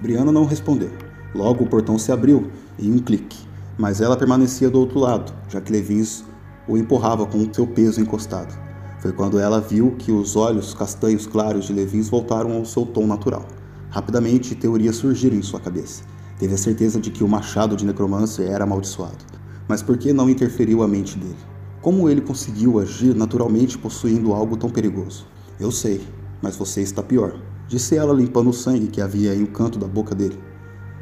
Brianna 0.00 0.32
não 0.32 0.46
respondeu. 0.46 0.90
Logo 1.34 1.64
o 1.64 1.68
portão 1.68 1.98
se 1.98 2.10
abriu 2.12 2.50
em 2.78 2.92
um 2.92 2.98
clique, 2.98 3.36
mas 3.76 4.00
ela 4.00 4.16
permanecia 4.16 4.70
do 4.70 4.78
outro 4.78 5.00
lado, 5.00 5.32
já 5.48 5.60
que 5.60 5.72
Levins 5.72 6.24
o 6.66 6.78
empurrava 6.78 7.26
com 7.26 7.52
seu 7.52 7.66
peso 7.66 8.00
encostado. 8.00 8.56
Foi 9.00 9.12
quando 9.12 9.38
ela 9.38 9.60
viu 9.60 9.94
que 9.98 10.10
os 10.10 10.36
olhos 10.36 10.72
castanhos 10.74 11.26
claros 11.26 11.66
de 11.66 11.72
Levins 11.72 12.08
voltaram 12.08 12.52
ao 12.52 12.64
seu 12.64 12.86
tom 12.86 13.06
natural. 13.06 13.46
Rapidamente, 13.90 14.54
teorias 14.54 14.96
surgiram 14.96 15.36
em 15.36 15.42
sua 15.42 15.60
cabeça. 15.60 16.02
Teve 16.38 16.54
a 16.54 16.58
certeza 16.58 17.00
de 17.00 17.10
que 17.10 17.24
o 17.24 17.28
machado 17.28 17.76
de 17.76 17.84
necromancer 17.84 18.50
era 18.50 18.64
amaldiçoado. 18.64 19.24
Mas 19.66 19.82
por 19.82 19.98
que 19.98 20.12
não 20.12 20.30
interferiu 20.30 20.82
a 20.82 20.88
mente 20.88 21.18
dele? 21.18 21.36
Como 21.80 22.08
ele 22.08 22.20
conseguiu 22.20 22.78
agir 22.78 23.14
naturalmente 23.14 23.78
possuindo 23.78 24.32
algo 24.32 24.56
tão 24.56 24.70
perigoso? 24.70 25.26
Eu 25.60 25.70
sei, 25.70 26.00
mas 26.42 26.56
você 26.56 26.80
está 26.80 27.02
pior, 27.02 27.40
disse 27.66 27.96
ela 27.96 28.12
limpando 28.12 28.50
o 28.50 28.52
sangue 28.52 28.88
que 28.88 29.00
havia 29.00 29.34
em 29.34 29.42
o 29.42 29.48
canto 29.48 29.78
da 29.78 29.86
boca 29.86 30.14
dele. 30.14 30.38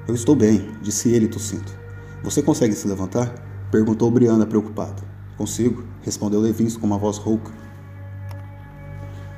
Eu 0.09 0.15
estou 0.15 0.37
bem, 0.37 0.71
disse 0.83 1.13
ele 1.13 1.29
tossindo. 1.29 1.71
Você 2.23 2.43
consegue 2.43 2.75
se 2.75 2.87
levantar? 2.87 3.35
perguntou 3.71 4.11
Brianna 4.11 4.47
preocupada. 4.47 5.03
Consigo, 5.37 5.85
respondeu 6.03 6.41
Levins 6.41 6.77
com 6.77 6.87
uma 6.87 6.99
voz 6.99 7.19
rouca. 7.19 7.53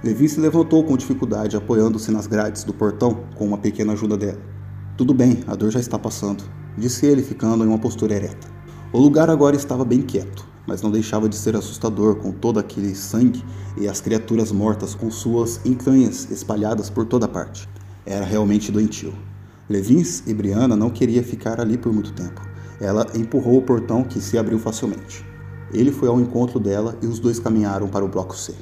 Levin 0.05 0.28
se 0.28 0.40
levantou 0.40 0.85
com 0.85 0.97
dificuldade, 0.97 1.57
apoiando-se 1.57 2.11
nas 2.11 2.26
grades 2.26 2.62
do 2.64 2.73
portão 2.73 3.25
com 3.35 3.47
uma 3.47 3.59
pequena 3.59 3.95
ajuda 3.95 4.17
dela. 4.17 4.38
Tudo 4.97 5.12
bem, 5.12 5.43
a 5.47 5.55
dor 5.55 5.71
já 5.71 5.81
está 5.81 5.99
passando, 5.99 6.45
disse 6.76 7.07
ele, 7.07 7.23
ficando 7.23 7.64
em 7.64 7.69
uma 7.69 7.78
postura 7.78 8.14
ereta. 8.14 8.58
O 8.92 8.99
lugar 8.99 9.30
agora 9.30 9.57
estava 9.57 9.85
bem 9.85 10.02
quieto 10.02 10.49
mas 10.68 10.83
não 10.83 10.90
deixava 10.90 11.30
de 11.30 11.35
ser 11.35 11.57
assustador 11.57 12.16
com 12.16 12.30
todo 12.30 12.61
aquele 12.61 12.95
sangue 12.95 13.42
e 13.78 13.88
as 13.88 14.02
criaturas 14.02 14.52
mortas 14.52 14.95
com 14.95 15.11
suas 15.11 15.64
entranhas 15.64 16.30
espalhadas 16.30 16.90
por 16.90 17.07
toda 17.07 17.26
parte. 17.26 17.66
Era 18.04 18.26
realmente 18.26 18.71
doentio. 18.71 19.14
Levins 19.66 20.23
e 20.26 20.35
Brianna 20.35 20.76
não 20.76 20.90
queria 20.90 21.23
ficar 21.23 21.59
ali 21.59 21.78
por 21.78 21.90
muito 21.90 22.12
tempo. 22.12 22.42
Ela 22.78 23.07
empurrou 23.14 23.57
o 23.57 23.62
portão 23.62 24.04
que 24.04 24.21
se 24.21 24.37
abriu 24.37 24.59
facilmente. 24.59 25.25
Ele 25.73 25.90
foi 25.90 26.07
ao 26.07 26.21
encontro 26.21 26.61
dela 26.61 26.99
e 27.00 27.07
os 27.07 27.18
dois 27.18 27.40
caminharam 27.40 27.88
para 27.88 28.04
o 28.04 28.09
bloco 28.09 28.37
C. 28.37 28.54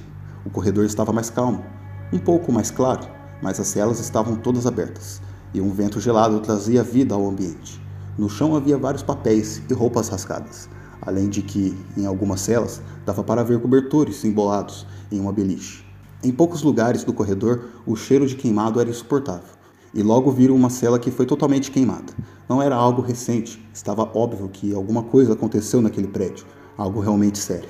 O 0.45 0.51
corredor 0.51 0.85
estava 0.85 1.13
mais 1.13 1.29
calmo, 1.29 1.65
um 2.13 2.19
pouco 2.19 2.53
mais 2.53 2.71
claro, 2.71 3.05
mas 3.43 3.59
as 3.59 3.67
celas 3.67 3.99
estavam 3.99 4.37
todas 4.37 4.65
abertas 4.65 5.21
e 5.53 5.61
um 5.61 5.73
vento 5.73 6.01
gelado 6.01 6.39
trazia 6.39 6.85
vida 6.85 7.17
ao 7.17 7.29
ambiente. 7.29 7.85
No 8.19 8.29
chão 8.31 8.57
havia 8.57 8.79
vários 8.79 9.03
papéis 9.03 9.61
e 9.69 9.75
roupas 9.75 10.09
rasgadas, 10.09 10.69
além 11.03 11.29
de 11.29 11.43
que, 11.43 11.77
em 11.97 12.07
algumas 12.07 12.41
celas, 12.41 12.81
dava 13.05 13.23
para 13.23 13.45
ver 13.45 13.61
cobertores 13.61 14.25
embolados 14.25 14.87
em 15.13 15.21
uma 15.21 15.33
beliche. 15.33 15.85
Em 16.25 16.33
poucos 16.33 16.63
lugares 16.63 17.05
do 17.05 17.13
corredor, 17.13 17.65
o 17.87 17.95
cheiro 17.95 18.27
de 18.27 18.35
queimado 18.35 18.81
era 18.81 18.89
insuportável, 18.89 19.55
e 19.93 20.03
logo 20.03 20.31
viram 20.31 20.55
uma 20.55 20.71
cela 20.71 20.99
que 20.99 21.11
foi 21.11 21.27
totalmente 21.27 21.71
queimada. 21.71 22.13
Não 22.49 22.63
era 22.63 22.75
algo 22.75 23.03
recente, 23.03 23.63
estava 23.73 24.11
óbvio 24.15 24.49
que 24.49 24.75
alguma 24.75 25.03
coisa 25.03 25.35
aconteceu 25.35 25.83
naquele 25.83 26.09
prédio, 26.09 26.47
algo 26.77 27.01
realmente 27.01 27.39
sério. 27.39 27.69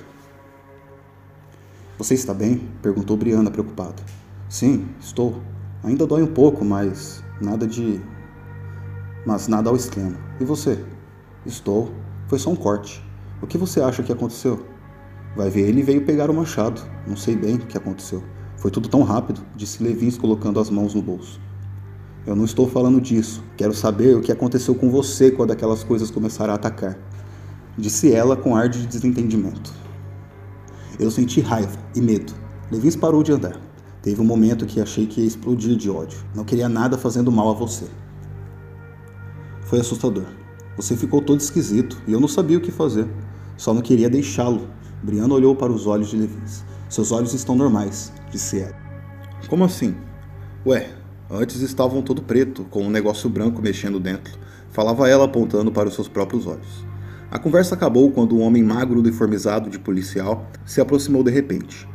Você 1.99 2.15
está 2.15 2.35
bem? 2.35 2.69
perguntou 2.83 3.17
Briana 3.17 3.51
preocupada. 3.51 4.03
Sim, 4.49 4.87
estou. 5.01 5.35
Ainda 5.83 6.07
dói 6.07 6.23
um 6.23 6.33
pouco, 6.33 6.65
mas 6.65 7.23
nada 7.41 7.67
de. 7.67 8.01
Mas 9.27 9.49
nada 9.49 9.69
ao 9.69 9.75
extremo. 9.75 10.17
E 10.41 10.45
você? 10.45 10.79
Estou. 11.45 11.91
Foi 12.29 12.39
só 12.39 12.49
um 12.49 12.57
corte. 12.57 13.05
O 13.43 13.47
que 13.47 13.59
você 13.59 13.81
acha 13.81 14.05
que 14.05 14.13
aconteceu? 14.13 14.65
Vai 15.37 15.51
ver, 15.51 15.69
ele 15.69 15.83
veio 15.83 16.05
pegar 16.05 16.31
o 16.31 16.35
machado. 16.35 16.81
Não 17.07 17.17
sei 17.17 17.35
bem 17.35 17.57
o 17.57 17.59
que 17.59 17.77
aconteceu. 17.77 18.23
Foi 18.57 18.71
tudo 18.71 18.89
tão 18.89 19.03
rápido, 19.03 19.43
disse 19.55 19.83
Levins 19.83 20.17
colocando 20.17 20.61
as 20.61 20.71
mãos 20.71 20.95
no 20.95 21.03
bolso. 21.03 21.41
Eu 22.25 22.37
não 22.37 22.45
estou 22.45 22.69
falando 22.69 23.01
disso. 23.01 23.43
Quero 23.57 23.75
saber 23.75 24.17
o 24.17 24.21
que 24.21 24.31
aconteceu 24.31 24.75
com 24.77 24.91
você 24.91 25.31
quando 25.31 25.51
aquelas 25.51 25.83
coisas 25.83 26.11
começaram 26.11 26.53
a 26.53 26.57
atacar. 26.57 26.97
Disse 27.77 28.13
ela 28.13 28.37
com 28.37 28.57
ar 28.57 28.69
de 28.69 28.87
desentendimento. 28.87 29.73
Eu 30.99 31.11
senti 31.11 31.41
raiva 31.41 31.77
e 31.95 32.01
medo. 32.01 32.33
Levins 32.71 32.97
parou 32.97 33.23
de 33.23 33.33
andar. 33.33 33.61
Teve 34.03 34.21
um 34.21 34.25
momento 34.25 34.67
que 34.67 34.81
achei 34.81 35.05
que 35.07 35.21
ia 35.21 35.27
explodir 35.27 35.77
de 35.77 35.91
ódio. 35.91 36.19
Não 36.33 36.45
queria 36.45 36.69
nada 36.69 36.97
fazendo 36.97 37.31
mal 37.31 37.51
a 37.51 37.55
você. 37.55 37.87
Foi 39.67 39.81
assustador. 39.81 40.27
Você 40.77 40.97
ficou 40.97 41.21
todo 41.21 41.41
esquisito 41.41 42.01
e 42.07 42.13
eu 42.13 42.21
não 42.21 42.29
sabia 42.29 42.57
o 42.57 42.61
que 42.61 42.71
fazer. 42.71 43.05
Só 43.57 43.75
não 43.75 43.83
queria 43.83 44.09
deixá-lo. 44.09 44.69
Brianna 45.03 45.35
olhou 45.35 45.57
para 45.57 45.73
os 45.73 45.89
olhos 45.89 46.09
de 46.09 46.17
Levins. 46.17 46.65
Seus 46.89 47.11
olhos 47.11 47.35
estão 47.35 47.57
normais, 47.57 48.13
disse 48.31 48.61
ela. 48.61 48.77
Como 49.49 49.65
assim? 49.65 49.97
Ué, 50.65 50.91
antes 51.29 51.63
estavam 51.63 52.01
todo 52.01 52.23
preto, 52.23 52.65
com 52.71 52.85
um 52.85 52.91
negócio 52.91 53.29
branco 53.29 53.61
mexendo 53.61 53.99
dentro. 53.99 54.39
Falava 54.71 55.09
ela 55.09 55.25
apontando 55.25 55.73
para 55.73 55.89
os 55.89 55.97
seus 55.97 56.07
próprios 56.07 56.47
olhos. 56.47 56.87
A 57.29 57.37
conversa 57.37 57.75
acabou 57.75 58.13
quando 58.13 58.37
um 58.37 58.43
homem 58.43 58.63
magro 58.63 59.01
uniformizado 59.01 59.69
de 59.69 59.81
policial 59.81 60.49
se 60.65 60.81
aproximou 60.81 61.25
de 61.25 61.33
repente. 61.33 61.89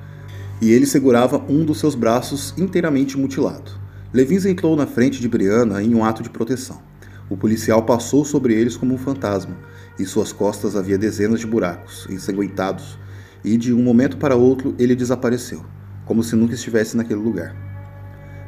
E 0.62 0.72
ele 0.72 0.86
segurava 0.86 1.42
um 1.48 1.63
dos 1.63 1.80
seus 1.80 1.96
braços 1.96 2.54
inteiramente 2.58 3.18
mutilado. 3.18 3.72
Levins 4.13 4.46
entrou 4.46 4.75
na 4.75 4.86
frente 4.86 5.22
de 5.22 5.30
Brianna 5.30 5.82
em 5.82 5.96
um 5.96 6.04
ato 6.04 6.22
de 6.22 6.30
proteção. 6.30 6.91
O 7.32 7.38
policial 7.38 7.84
passou 7.84 8.26
sobre 8.26 8.54
eles 8.54 8.76
como 8.76 8.94
um 8.94 8.98
fantasma, 8.98 9.56
e 9.98 10.06
suas 10.06 10.34
costas 10.34 10.76
havia 10.76 10.98
dezenas 10.98 11.40
de 11.40 11.48
buracos, 11.48 12.06
ensanguentados, 12.10 13.00
e 13.42 13.56
de 13.56 13.74
um 13.74 13.82
momento 13.82 14.18
para 14.18 14.36
outro 14.36 14.76
ele 14.78 14.98
desapareceu, 14.98 15.64
como 16.04 16.24
se 16.24 16.36
nunca 16.36 16.56
estivesse 16.56 16.98
naquele 16.98 17.22
lugar. 17.22 17.56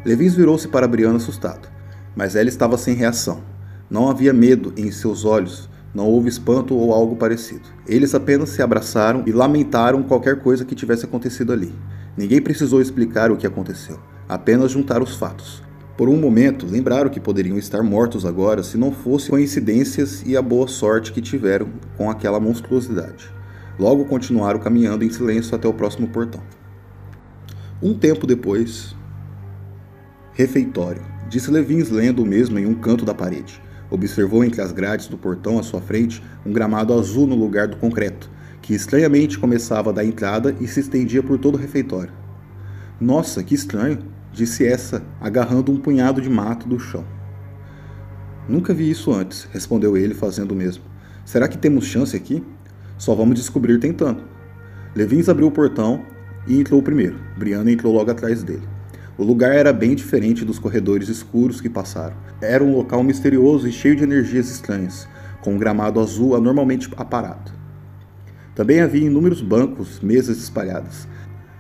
Levins 0.06 0.36
virou-se 0.36 0.68
para 0.68 0.86
Brianna 0.86 1.16
assustado, 1.16 1.70
mas 2.13 2.36
ela 2.36 2.50
estava 2.50 2.78
sem 2.78 2.94
reação. 2.94 3.42
Não 3.90 4.10
havia 4.10 4.34
medo 4.34 4.74
em 4.75 4.92
seus 4.92 5.24
olhos, 5.24 5.70
não 5.96 6.08
houve 6.08 6.28
espanto 6.28 6.75
ou 6.75 6.92
algo 6.92 7.16
parecido. 7.16 7.70
Eles 7.88 8.13
apenas 8.13 8.50
se 8.50 8.62
abraçaram 8.62 9.24
e 9.25 9.32
lamentaram 9.32 10.04
qualquer 10.04 10.42
coisa 10.42 10.66
que 10.66 10.75
tivesse 10.75 11.06
acontecido 11.06 11.54
ali. 11.54 11.74
Ninguém 12.18 12.42
precisou 12.42 12.82
explicar 12.82 13.32
o 13.32 13.38
que 13.38 13.48
aconteceu, 13.48 13.98
apenas 14.28 14.72
juntar 14.72 15.02
os 15.02 15.16
fatos. 15.16 15.63
Por 15.96 16.10
um 16.10 16.18
momento, 16.18 16.66
lembraram 16.66 17.08
que 17.08 17.20
poderiam 17.20 17.56
estar 17.56 17.84
mortos 17.84 18.26
agora 18.26 18.64
se 18.64 18.78
não 18.78 18.92
fossem 18.92 19.30
coincidências 19.30 20.24
e 20.26 20.36
a 20.36 20.42
boa 20.42 20.68
sorte 20.68 21.14
que 21.14 21.22
tiveram 21.22 21.70
com 21.96 22.10
aquela 22.10 22.40
monstruosidade. 22.40 23.32
Logo 23.78 24.06
continuaram 24.06 24.60
caminhando 24.60 25.04
em 25.04 25.10
silêncio 25.12 25.56
até 25.56 25.68
o 25.68 25.74
próximo 25.74 26.08
portão. 26.08 26.42
Um 27.80 27.94
tempo 27.94 28.26
depois, 28.26 28.96
refeitório, 30.34 31.04
disse 31.30 31.52
Levins 31.52 31.92
lendo 31.92 32.24
o 32.24 32.26
mesmo 32.26 32.58
em 32.58 32.66
um 32.66 32.74
canto 32.74 33.06
da 33.06 33.14
parede. 33.14 33.62
Observou 33.92 34.44
entre 34.44 34.62
as 34.62 34.72
grades 34.72 35.06
do 35.06 35.18
portão 35.18 35.60
à 35.60 35.64
sua 35.64 35.80
frente 35.80 36.24
um 36.44 36.52
gramado 36.52 36.92
azul 36.92 37.28
no 37.28 37.36
lugar 37.36 37.68
do 37.68 37.78
concreto, 37.78 38.32
que 38.64 38.74
estranhamente 38.74 39.38
começava 39.38 39.94
da 39.94 40.04
entrada 40.04 40.56
e 40.60 40.68
se 40.68 40.80
estendia 40.80 41.22
por 41.22 41.38
todo 41.38 41.54
o 41.54 41.60
refeitório. 41.60 42.14
Nossa, 43.00 43.44
que 43.44 43.54
estranho, 43.54 44.00
disse 44.34 44.66
essa, 44.66 45.04
agarrando 45.22 45.72
um 45.72 45.78
punhado 45.78 46.20
de 46.20 46.30
mato 46.30 46.68
do 46.68 46.80
chão. 46.80 47.06
Nunca 48.50 48.74
vi 48.74 48.90
isso 48.90 49.13
antes, 49.13 49.48
respondeu 49.54 49.96
ele, 49.96 50.13
fazendo 50.13 50.52
o 50.52 50.56
mesmo. 50.56 50.84
Será 51.24 51.48
que 51.48 51.58
temos 51.58 51.86
chance 51.86 52.16
aqui? 52.16 52.44
Só 52.98 53.16
vamos 53.16 53.36
descobrir 53.36 53.80
tentando. 53.80 54.24
Levins 54.96 55.30
abriu 55.30 55.48
o 55.48 55.52
portão 55.52 56.04
e 56.48 56.60
entrou 56.60 56.82
primeiro. 56.82 57.18
Brianna 57.38 57.72
entrou 57.72 57.94
logo 57.94 58.12
atrás 58.12 58.44
dele. 58.44 58.68
O 59.18 59.24
lugar 59.24 59.54
era 59.54 59.72
bem 59.72 59.96
diferente 59.96 60.44
dos 60.44 60.58
corredores 60.58 61.08
escuros 61.08 61.62
que 61.62 61.70
passaram. 61.70 62.16
Era 62.42 62.63
um 62.63 62.75
local 62.75 63.04
misterioso 63.04 63.68
e 63.68 63.72
cheio 63.72 63.96
de 63.96 64.04
energias 64.04 64.50
estranhas, 64.50 65.08
com 65.42 65.54
um 65.54 65.58
gramado 65.58 66.00
azul 66.00 66.36
anormalmente 66.36 66.90
aparado. 66.98 67.52
Também 68.56 68.82
havia 68.82 69.06
inúmeros 69.06 69.42
bancos, 69.42 70.00
mesas 70.02 70.38
espalhadas. 70.38 71.08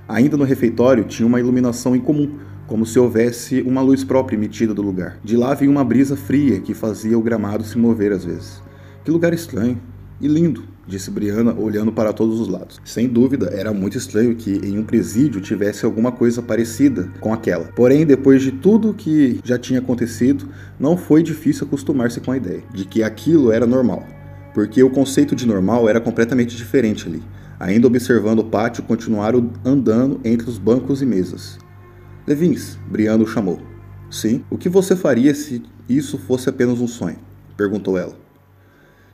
Ainda 0.07 0.35
no 0.35 0.43
refeitório 0.43 1.05
tinha 1.05 1.25
uma 1.25 1.39
iluminação 1.39 1.95
incomum, 1.95 2.39
como 2.67 2.85
se 2.85 2.99
houvesse 2.99 3.61
uma 3.61 3.81
luz 3.81 4.03
própria 4.03 4.35
emitida 4.35 4.73
do 4.73 4.81
lugar. 4.81 5.17
De 5.23 5.35
lá 5.35 5.53
vinha 5.53 5.71
uma 5.71 5.83
brisa 5.83 6.15
fria 6.15 6.59
que 6.59 6.73
fazia 6.73 7.17
o 7.17 7.21
gramado 7.21 7.63
se 7.63 7.77
mover 7.77 8.11
às 8.11 8.25
vezes. 8.25 8.61
Que 9.03 9.11
lugar 9.11 9.33
estranho 9.33 9.79
e 10.19 10.27
lindo 10.27 10.73
disse 10.87 11.09
Brianna, 11.09 11.53
olhando 11.53 11.91
para 11.91 12.11
todos 12.11 12.39
os 12.39 12.47
lados. 12.47 12.81
Sem 12.83 13.07
dúvida, 13.07 13.49
era 13.53 13.73
muito 13.73 13.97
estranho 13.97 14.35
que 14.35 14.51
em 14.63 14.77
um 14.77 14.83
presídio 14.83 15.41
tivesse 15.41 15.85
alguma 15.85 16.11
coisa 16.11 16.41
parecida 16.41 17.09
com 17.19 17.33
aquela. 17.33 17.65
Porém, 17.75 18.05
depois 18.05 18.41
de 18.41 18.51
tudo 18.51 18.93
que 18.93 19.39
já 19.43 19.57
tinha 19.57 19.79
acontecido, 19.79 20.47
não 20.79 20.97
foi 20.97 21.23
difícil 21.23 21.65
acostumar-se 21.65 22.19
com 22.19 22.31
a 22.31 22.37
ideia 22.37 22.63
de 22.73 22.85
que 22.85 23.03
aquilo 23.03 23.51
era 23.51 23.65
normal, 23.65 24.05
porque 24.53 24.83
o 24.83 24.89
conceito 24.89 25.35
de 25.35 25.47
normal 25.47 25.87
era 25.87 26.01
completamente 26.01 26.55
diferente 26.55 27.07
ali. 27.07 27.23
Ainda 27.59 27.87
observando 27.87 28.39
o 28.39 28.45
pátio, 28.45 28.83
continuaram 28.83 29.51
andando 29.63 30.19
entre 30.23 30.49
os 30.49 30.57
bancos 30.57 31.01
e 31.01 31.05
mesas. 31.05 31.57
Levins, 32.25 32.79
Brianna 32.89 33.21
o 33.21 33.27
chamou. 33.27 33.59
Sim, 34.09 34.45
o 34.49 34.57
que 34.57 34.69
você 34.69 34.95
faria 34.95 35.35
se 35.35 35.61
isso 35.89 36.17
fosse 36.17 36.49
apenas 36.49 36.79
um 36.79 36.87
sonho? 36.87 37.17
perguntou 37.57 37.97
ela. 37.97 38.17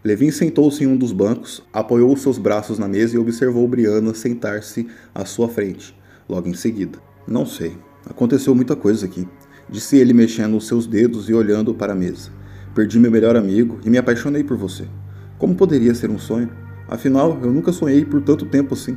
Levin 0.04 0.30
sentou-se 0.30 0.84
em 0.84 0.88
um 0.88 0.96
dos 0.96 1.12
bancos, 1.12 1.64
apoiou 1.74 2.16
seus 2.16 2.38
braços 2.38 2.78
na 2.78 2.88
mesa 2.88 3.16
e 3.16 3.20
observou 3.20 3.68
Brianna 3.68 4.14
sentar-se 4.14 4.88
à 5.14 5.26
sua 5.26 5.50
frente, 5.50 5.98
logo 6.28 6.48
em 6.48 6.54
seguida. 6.54 7.00
Não 7.28 7.48
sei. 7.48 7.76
Aconteceu 8.08 8.54
muita 8.54 8.76
coisa 8.76 9.08
aqui, 9.08 9.28
disse 9.68 9.98
ele 9.98 10.14
mexendo 10.14 10.56
os 10.56 10.68
seus 10.68 10.86
dedos 10.86 11.30
e 11.30 11.34
olhando 11.34 11.74
para 11.74 11.94
a 11.94 11.96
mesa. 11.96 12.30
Perdi 12.76 13.00
meu 13.00 13.10
melhor 13.10 13.36
amigo 13.36 13.80
e 13.84 13.90
me 13.90 13.98
apaixonei 13.98 14.44
por 14.44 14.56
você. 14.56 14.88
Como 15.40 15.56
poderia 15.56 15.96
ser 15.96 16.12
um 16.12 16.20
sonho? 16.20 16.52
Afinal, 16.88 17.40
eu 17.42 17.52
nunca 17.52 17.72
sonhei 17.72 18.06
por 18.06 18.22
tanto 18.22 18.46
tempo 18.46 18.76
assim. 18.76 18.96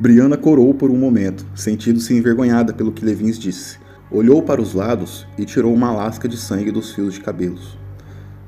Brianna 0.00 0.36
corou 0.36 0.72
por 0.72 0.92
um 0.92 0.96
momento, 0.96 1.44
sentindo-se 1.56 2.14
envergonhada 2.14 2.72
pelo 2.72 2.92
que 2.92 3.04
Levins 3.04 3.36
disse. 3.36 3.78
Olhou 4.12 4.40
para 4.40 4.62
os 4.62 4.72
lados 4.72 5.26
e 5.36 5.44
tirou 5.44 5.74
uma 5.74 5.90
lasca 5.90 6.28
de 6.28 6.36
sangue 6.36 6.70
dos 6.70 6.92
fios 6.94 7.14
de 7.14 7.20
cabelos. 7.20 7.76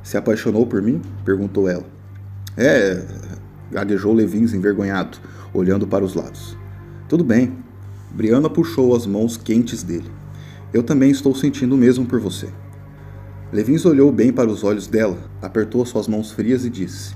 Se 0.00 0.16
apaixonou 0.16 0.64
por 0.64 0.80
mim? 0.80 1.02
perguntou 1.24 1.68
ela. 1.68 1.84
É, 2.56 3.02
gaguejou 3.68 4.14
Levins 4.14 4.54
envergonhado, 4.54 5.18
olhando 5.52 5.88
para 5.88 6.04
os 6.04 6.14
lados. 6.14 6.56
Tudo 7.08 7.24
bem. 7.24 7.52
Brianna 8.12 8.48
puxou 8.48 8.94
as 8.94 9.04
mãos 9.04 9.36
quentes 9.36 9.82
dele. 9.82 10.08
Eu 10.72 10.84
também 10.84 11.10
estou 11.10 11.34
sentindo 11.34 11.74
o 11.74 11.78
mesmo 11.78 12.06
por 12.06 12.20
você. 12.20 12.48
Levins 13.52 13.84
olhou 13.84 14.12
bem 14.12 14.32
para 14.32 14.48
os 14.48 14.62
olhos 14.62 14.86
dela, 14.86 15.18
apertou 15.42 15.84
suas 15.84 16.06
mãos 16.06 16.30
frias 16.30 16.64
e 16.64 16.70
disse: 16.70 17.12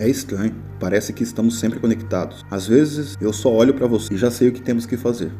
É 0.00 0.08
estranho, 0.08 0.54
parece 0.78 1.12
que 1.12 1.22
estamos 1.22 1.58
sempre 1.58 1.78
conectados. 1.78 2.42
Às 2.50 2.66
vezes 2.66 3.18
eu 3.20 3.34
só 3.34 3.52
olho 3.52 3.74
para 3.74 3.86
você 3.86 4.14
e 4.14 4.16
já 4.16 4.30
sei 4.30 4.48
o 4.48 4.52
que 4.52 4.62
temos 4.62 4.86
que 4.86 4.96
fazer. 4.96 5.30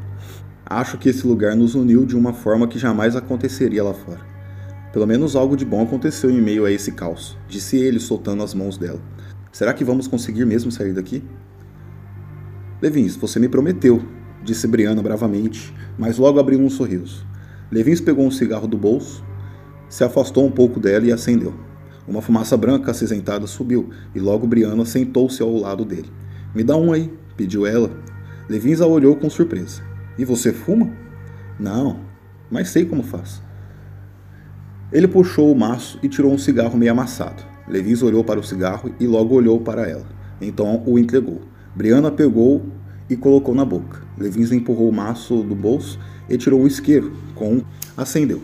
Acho 0.67 0.99
que 0.99 1.09
esse 1.09 1.27
lugar 1.27 1.57
nos 1.57 1.75
uniu 1.75 2.05
de 2.05 2.15
uma 2.15 2.35
forma 2.35 2.69
que 2.69 2.79
jamais 2.79 3.17
aconteceria 3.17 3.83
lá 3.83 3.95
fora. 3.95 4.21
Pelo 4.93 5.07
menos 5.07 5.35
algo 5.35 5.57
de 5.57 5.65
bom 5.65 5.83
aconteceu 5.83 6.31
em 6.31 6.43
meio 6.43 6.67
a 6.67 6.71
esse 6.71 6.93
caos, 6.93 7.39
disse 7.49 7.79
ele, 7.79 7.99
soltando 7.99 8.43
as 8.43 8.53
mãos 8.53 8.77
dela. 8.77 9.01
Será 9.51 9.73
que 9.73 9.83
vamos 9.83 10.07
conseguir 10.07 10.45
mesmo 10.45 10.71
sair 10.71 10.93
daqui? 10.93 11.25
Levins, 12.83 13.17
você 13.17 13.41
me 13.41 13.49
prometeu, 13.49 14.05
disse 14.45 14.67
Brianna 14.67 15.03
bravamente, 15.03 15.75
mas 15.97 16.19
logo 16.19 16.39
abriu 16.39 16.61
um 16.61 16.69
sorriso. 16.69 17.27
Levins 17.73 18.03
pegou 18.03 18.27
um 18.27 18.31
cigarro 18.31 18.69
do 18.69 18.77
bolso, 18.77 19.25
se 19.89 20.05
afastou 20.05 20.45
um 20.45 20.51
pouco 20.51 20.79
dela 20.79 21.07
e 21.07 21.13
acendeu. 21.13 21.70
Uma 22.07 22.23
fumaça 22.23 22.57
branca 22.57 22.91
acinzentada 22.91 23.47
subiu 23.47 23.91
e 24.15 24.21
logo 24.21 24.47
Brianna 24.47 24.85
sentou-se 24.85 25.43
ao 25.43 25.55
lado 25.57 25.85
dele. 25.85 26.11
Me 26.55 26.65
dá 26.65 26.77
um 26.77 26.93
aí, 26.93 27.13
pediu 27.37 27.67
ela. 27.67 27.91
Levins 28.49 28.81
a 28.81 28.87
olhou 28.87 29.17
com 29.17 29.31
surpresa. 29.31 29.83
E 30.19 30.25
você 30.25 30.53
fuma? 30.53 30.91
Não, 31.59 32.01
mas 32.51 32.69
sei 32.69 32.85
como 32.85 33.03
faz. 33.03 33.43
Ele 34.93 35.07
puxou 35.07 35.53
o 35.53 35.59
maço 35.59 35.99
e 36.03 36.09
tirou 36.09 36.33
um 36.33 36.39
cigarro 36.39 36.77
meio 36.77 36.91
amassado. 36.91 37.43
Levins 37.69 38.03
olhou 38.03 38.25
para 38.25 38.41
o 38.41 38.43
cigarro 38.43 38.93
e 38.99 39.07
logo 39.07 39.35
olhou 39.35 39.61
para 39.61 39.89
ela. 39.89 40.07
Então 40.41 40.83
o 40.85 40.99
entregou. 40.99 41.43
Brianna 41.75 42.11
pegou 42.11 42.67
e 43.09 43.17
colocou 43.17 43.55
na 43.55 43.65
boca. 43.65 44.03
Levins 44.19 44.51
empurrou 44.51 44.89
o 44.89 44.93
maço 44.93 45.43
do 45.43 45.55
bolso 45.55 45.99
e 46.29 46.37
tirou 46.37 46.61
um 46.61 46.67
isqueiro 46.67 47.13
com 47.35 47.63
acendeu 47.97 48.43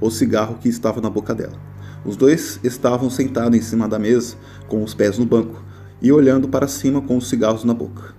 o 0.00 0.10
cigarro 0.10 0.56
que 0.60 0.68
estava 0.68 1.00
na 1.00 1.10
boca 1.10 1.34
dela. 1.34 1.67
Os 2.04 2.16
dois 2.16 2.60
estavam 2.62 3.10
sentados 3.10 3.58
em 3.58 3.62
cima 3.62 3.88
da 3.88 3.98
mesa, 3.98 4.36
com 4.68 4.82
os 4.82 4.94
pés 4.94 5.18
no 5.18 5.26
banco, 5.26 5.62
e 6.00 6.12
olhando 6.12 6.48
para 6.48 6.68
cima 6.68 7.02
com 7.02 7.16
os 7.16 7.28
cigarros 7.28 7.64
na 7.64 7.74
boca. 7.74 8.14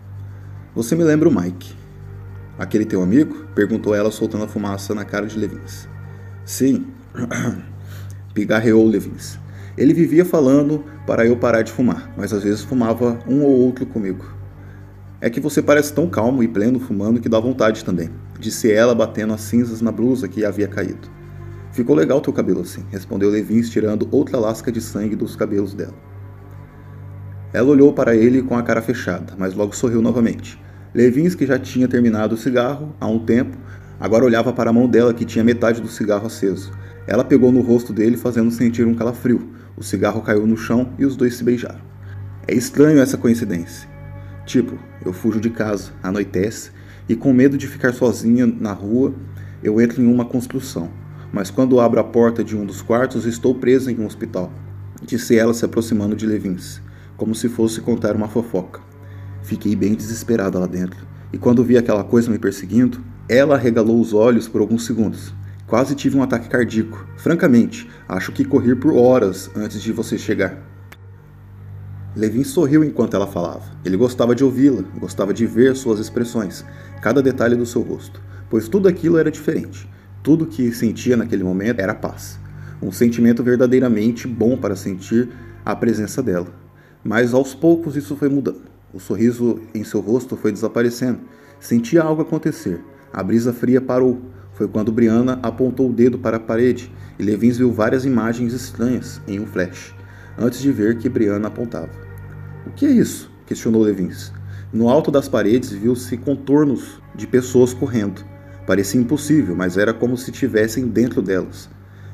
Você 0.75 0.95
me 0.95 1.03
lembra 1.03 1.29
o 1.29 1.35
Mike. 1.35 1.73
Aquele 2.57 2.85
teu 2.85 3.01
amigo? 3.01 3.47
perguntou 3.55 3.95
ela, 3.95 4.11
soltando 4.11 4.43
a 4.43 4.47
fumaça 4.47 4.93
na 4.93 5.05
cara 5.05 5.25
de 5.25 5.39
Levins. 5.39 5.87
Sim, 6.45 6.87
pigarreou 8.33 8.85
Levins. 8.85 9.39
Ele 9.77 9.93
vivia 9.93 10.25
falando 10.25 10.83
para 11.07 11.25
eu 11.25 11.37
parar 11.37 11.61
de 11.61 11.71
fumar, 11.71 12.13
mas 12.17 12.33
às 12.33 12.43
vezes 12.43 12.61
fumava 12.61 13.17
um 13.27 13.43
ou 13.43 13.51
outro 13.51 13.85
comigo. 13.85 14.25
É 15.21 15.29
que 15.29 15.39
você 15.39 15.61
parece 15.61 15.93
tão 15.93 16.09
calmo 16.09 16.43
e 16.43 16.47
pleno 16.47 16.79
fumando 16.79 17.19
que 17.19 17.29
dá 17.29 17.39
vontade 17.39 17.83
também, 17.83 18.09
disse 18.39 18.71
ela, 18.71 18.93
batendo 18.93 19.33
as 19.33 19.41
cinzas 19.41 19.81
na 19.81 19.91
blusa 19.91 20.27
que 20.27 20.43
havia 20.43 20.67
caído. 20.67 21.09
Ficou 21.71 21.95
legal 21.95 22.19
teu 22.19 22.33
cabelo 22.33 22.61
assim, 22.61 22.83
respondeu 22.89 23.29
Levins, 23.29 23.69
tirando 23.69 24.07
outra 24.11 24.39
lasca 24.39 24.71
de 24.71 24.81
sangue 24.81 25.15
dos 25.15 25.35
cabelos 25.35 25.73
dela. 25.73 25.93
Ela 27.53 27.69
olhou 27.69 27.93
para 27.93 28.15
ele 28.15 28.41
com 28.41 28.55
a 28.57 28.63
cara 28.63 28.81
fechada, 28.81 29.33
mas 29.37 29.53
logo 29.53 29.75
sorriu 29.75 30.01
novamente. 30.01 30.59
Levins, 30.93 31.35
que 31.35 31.45
já 31.45 31.59
tinha 31.59 31.87
terminado 31.87 32.35
o 32.35 32.37
cigarro 32.37 32.95
há 32.99 33.07
um 33.07 33.19
tempo, 33.19 33.57
agora 33.99 34.25
olhava 34.25 34.51
para 34.51 34.69
a 34.69 34.73
mão 34.73 34.87
dela 34.87 35.13
que 35.13 35.25
tinha 35.25 35.43
metade 35.43 35.81
do 35.81 35.87
cigarro 35.87 36.27
aceso. 36.27 36.71
Ela 37.07 37.23
pegou 37.23 37.51
no 37.51 37.61
rosto 37.61 37.93
dele, 37.93 38.17
fazendo 38.17 38.51
sentir 38.51 38.85
um 38.85 38.93
calafrio. 38.93 39.49
O 39.77 39.83
cigarro 39.83 40.21
caiu 40.21 40.45
no 40.45 40.57
chão 40.57 40.93
e 40.97 41.05
os 41.05 41.15
dois 41.15 41.35
se 41.35 41.43
beijaram. 41.43 41.81
É 42.47 42.53
estranho 42.53 42.99
essa 42.99 43.17
coincidência. 43.17 43.87
Tipo, 44.45 44.77
eu 45.05 45.13
fujo 45.13 45.39
de 45.39 45.49
casa, 45.49 45.91
anoitece, 46.01 46.71
e 47.07 47.15
com 47.15 47.31
medo 47.33 47.57
de 47.57 47.67
ficar 47.67 47.93
sozinha 47.93 48.45
na 48.45 48.73
rua, 48.73 49.13
eu 49.63 49.79
entro 49.79 50.01
em 50.01 50.11
uma 50.11 50.25
construção. 50.25 50.89
Mas 51.31 51.51
quando 51.51 51.79
abro 51.79 51.99
a 51.99 52.03
porta 52.03 52.43
de 52.43 52.55
um 52.55 52.65
dos 52.65 52.81
quartos, 52.81 53.25
estou 53.25 53.55
presa 53.55 53.91
em 53.91 53.99
um 53.99 54.05
hospital. 54.05 54.51
Disse 55.01 55.37
ela 55.37 55.53
se 55.53 55.63
aproximando 55.63 56.15
de 56.15 56.25
Levins 56.25 56.81
como 57.19 57.35
se 57.35 57.49
fosse 57.49 57.81
contar 57.81 58.15
uma 58.15 58.29
fofoca. 58.29 58.79
Fiquei 59.43 59.75
bem 59.75 59.93
desesperada 59.93 60.57
lá 60.57 60.65
dentro, 60.65 61.05
e 61.33 61.37
quando 61.37 61.63
vi 61.63 61.77
aquela 61.77 62.03
coisa 62.03 62.31
me 62.31 62.39
perseguindo, 62.39 63.03
ela 63.27 63.55
arregalou 63.55 63.99
os 63.99 64.13
olhos 64.13 64.47
por 64.47 64.61
alguns 64.61 64.85
segundos. 64.85 65.33
Quase 65.67 65.93
tive 65.95 66.17
um 66.17 66.23
ataque 66.23 66.47
cardíaco. 66.47 67.05
Francamente, 67.17 67.87
acho 68.07 68.31
que 68.31 68.45
corri 68.45 68.73
por 68.73 68.93
horas 68.93 69.51
antes 69.55 69.81
de 69.81 69.91
você 69.91 70.17
chegar. 70.17 70.57
Levin 72.15 72.43
sorriu 72.43 72.83
enquanto 72.83 73.15
ela 73.15 73.27
falava. 73.27 73.69
Ele 73.85 73.97
gostava 73.97 74.33
de 74.33 74.43
ouvi-la, 74.43 74.83
gostava 74.97 75.33
de 75.33 75.45
ver 75.45 75.75
suas 75.75 75.99
expressões, 75.99 76.65
cada 77.01 77.21
detalhe 77.21 77.55
do 77.55 77.65
seu 77.65 77.81
rosto, 77.81 78.19
pois 78.49 78.67
tudo 78.67 78.87
aquilo 78.87 79.17
era 79.17 79.29
diferente. 79.29 79.87
Tudo 80.21 80.45
que 80.45 80.71
sentia 80.71 81.15
naquele 81.15 81.43
momento 81.43 81.79
era 81.79 81.95
paz. 81.95 82.39
Um 82.81 82.91
sentimento 82.91 83.43
verdadeiramente 83.43 84.27
bom 84.27 84.57
para 84.57 84.75
sentir 84.75 85.29
a 85.65 85.75
presença 85.75 86.21
dela. 86.21 86.47
Mas 87.03 87.33
aos 87.33 87.53
poucos 87.53 87.95
isso 87.95 88.15
foi 88.15 88.29
mudando. 88.29 88.61
O 88.93 88.99
sorriso 88.99 89.61
em 89.73 89.83
seu 89.83 90.01
rosto 90.01 90.35
foi 90.35 90.51
desaparecendo. 90.51 91.19
Sentia 91.59 92.01
algo 92.01 92.21
acontecer. 92.21 92.81
A 93.13 93.23
brisa 93.23 93.53
fria 93.53 93.79
parou. 93.79 94.21
Foi 94.53 94.67
quando 94.67 94.91
Brianna 94.91 95.39
apontou 95.41 95.89
o 95.89 95.93
dedo 95.93 96.17
para 96.19 96.37
a 96.37 96.39
parede 96.39 96.91
e 97.17 97.23
Levins 97.23 97.57
viu 97.57 97.71
várias 97.71 98.03
imagens 98.03 98.53
estranhas 98.53 99.21
em 99.27 99.39
um 99.39 99.45
flash, 99.45 99.93
antes 100.37 100.59
de 100.59 100.71
ver 100.71 100.97
que 100.97 101.07
Brianna 101.07 101.47
apontava. 101.47 101.89
O 102.65 102.71
que 102.71 102.85
é 102.85 102.91
isso? 102.91 103.31
questionou 103.45 103.81
Levins. 103.81 104.33
No 104.71 104.89
alto 104.89 105.09
das 105.09 105.27
paredes 105.27 105.71
viu-se 105.71 106.17
contornos 106.17 107.01
de 107.15 107.25
pessoas 107.25 107.73
correndo. 107.73 108.23
Parecia 108.69 109.01
impossível, 109.01 109.55
mas 109.55 109.79
era 109.79 109.91
como 109.91 110.15
se 110.15 110.29
estivessem 110.29 110.87
dentro 110.87 111.23
delas. 111.23 111.67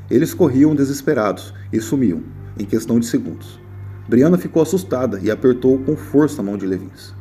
Eles 0.09 0.33
corriam 0.33 0.73
desesperados 0.73 1.53
e 1.69 1.81
sumiam, 1.81 2.23
em 2.57 2.63
questão 2.63 2.97
de 2.97 3.07
segundos. 3.07 3.59
Brianna 4.07 4.37
ficou 4.37 4.61
assustada 4.63 5.19
e 5.21 5.29
apertou 5.29 5.77
com 5.79 5.97
força 5.97 6.41
a 6.41 6.45
mão 6.45 6.57
de 6.57 6.65
Levins. 6.65 7.13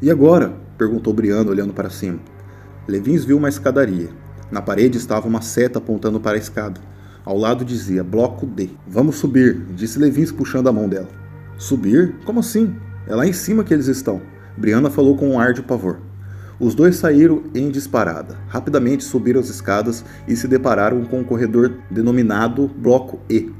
E 0.00 0.12
agora? 0.12 0.54
perguntou 0.78 1.12
Brianna 1.12 1.50
olhando 1.50 1.74
para 1.74 1.90
cima. 1.90 2.20
Levins 2.86 3.24
viu 3.24 3.36
uma 3.36 3.48
escadaria. 3.48 4.10
Na 4.48 4.62
parede 4.62 4.96
estava 4.96 5.26
uma 5.26 5.40
seta 5.40 5.80
apontando 5.80 6.20
para 6.20 6.36
a 6.36 6.40
escada. 6.40 6.80
Ao 7.24 7.36
lado 7.36 7.64
dizia 7.64 8.04
Bloco 8.04 8.46
D. 8.46 8.70
Vamos 8.86 9.16
subir, 9.16 9.60
disse 9.74 9.98
Levins 9.98 10.30
puxando 10.30 10.68
a 10.68 10.72
mão 10.72 10.88
dela. 10.88 11.08
Subir? 11.58 12.14
Como 12.24 12.38
assim? 12.38 12.76
É 13.08 13.14
lá 13.16 13.26
em 13.26 13.32
cima 13.32 13.64
que 13.64 13.74
eles 13.74 13.88
estão. 13.88 14.22
Brianna 14.56 14.88
falou 14.88 15.16
com 15.16 15.30
um 15.30 15.40
ar 15.40 15.52
de 15.52 15.62
pavor. 15.62 16.05
Os 16.58 16.74
dois 16.74 16.96
saíram 16.96 17.44
em 17.54 17.70
disparada. 17.70 18.38
Rapidamente 18.48 19.04
subiram 19.04 19.40
as 19.40 19.48
escadas 19.48 20.04
e 20.26 20.34
se 20.34 20.48
depararam 20.48 21.04
com 21.04 21.20
um 21.20 21.24
corredor 21.24 21.74
denominado 21.90 22.68
Bloco 22.68 23.20
E, 23.28 23.52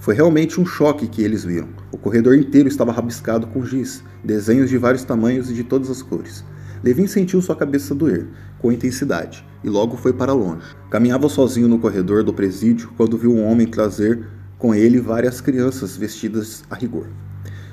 foi 0.00 0.14
realmente 0.14 0.58
um 0.58 0.64
choque 0.64 1.06
que 1.06 1.22
eles 1.22 1.44
viram. 1.44 1.68
O 1.92 1.98
corredor 1.98 2.34
inteiro 2.34 2.66
estava 2.66 2.90
rabiscado 2.90 3.46
com 3.48 3.62
giz, 3.66 4.02
desenhos 4.24 4.70
de 4.70 4.78
vários 4.78 5.04
tamanhos 5.04 5.50
e 5.50 5.52
de 5.52 5.62
todas 5.62 5.90
as 5.90 6.00
cores. 6.00 6.42
Levin 6.82 7.06
sentiu 7.06 7.42
sua 7.42 7.54
cabeça 7.54 7.94
doer, 7.94 8.26
com 8.58 8.72
intensidade, 8.72 9.44
e 9.62 9.68
logo 9.68 9.98
foi 9.98 10.14
para 10.14 10.32
longe. 10.32 10.74
Caminhava 10.90 11.28
sozinho 11.28 11.68
no 11.68 11.78
corredor 11.78 12.24
do 12.24 12.32
presídio 12.32 12.90
quando 12.96 13.18
viu 13.18 13.30
um 13.30 13.44
homem 13.44 13.66
trazer 13.66 14.26
com 14.56 14.74
ele 14.74 14.98
várias 14.98 15.42
crianças 15.42 15.98
vestidas 15.98 16.64
a 16.70 16.74
rigor. 16.74 17.06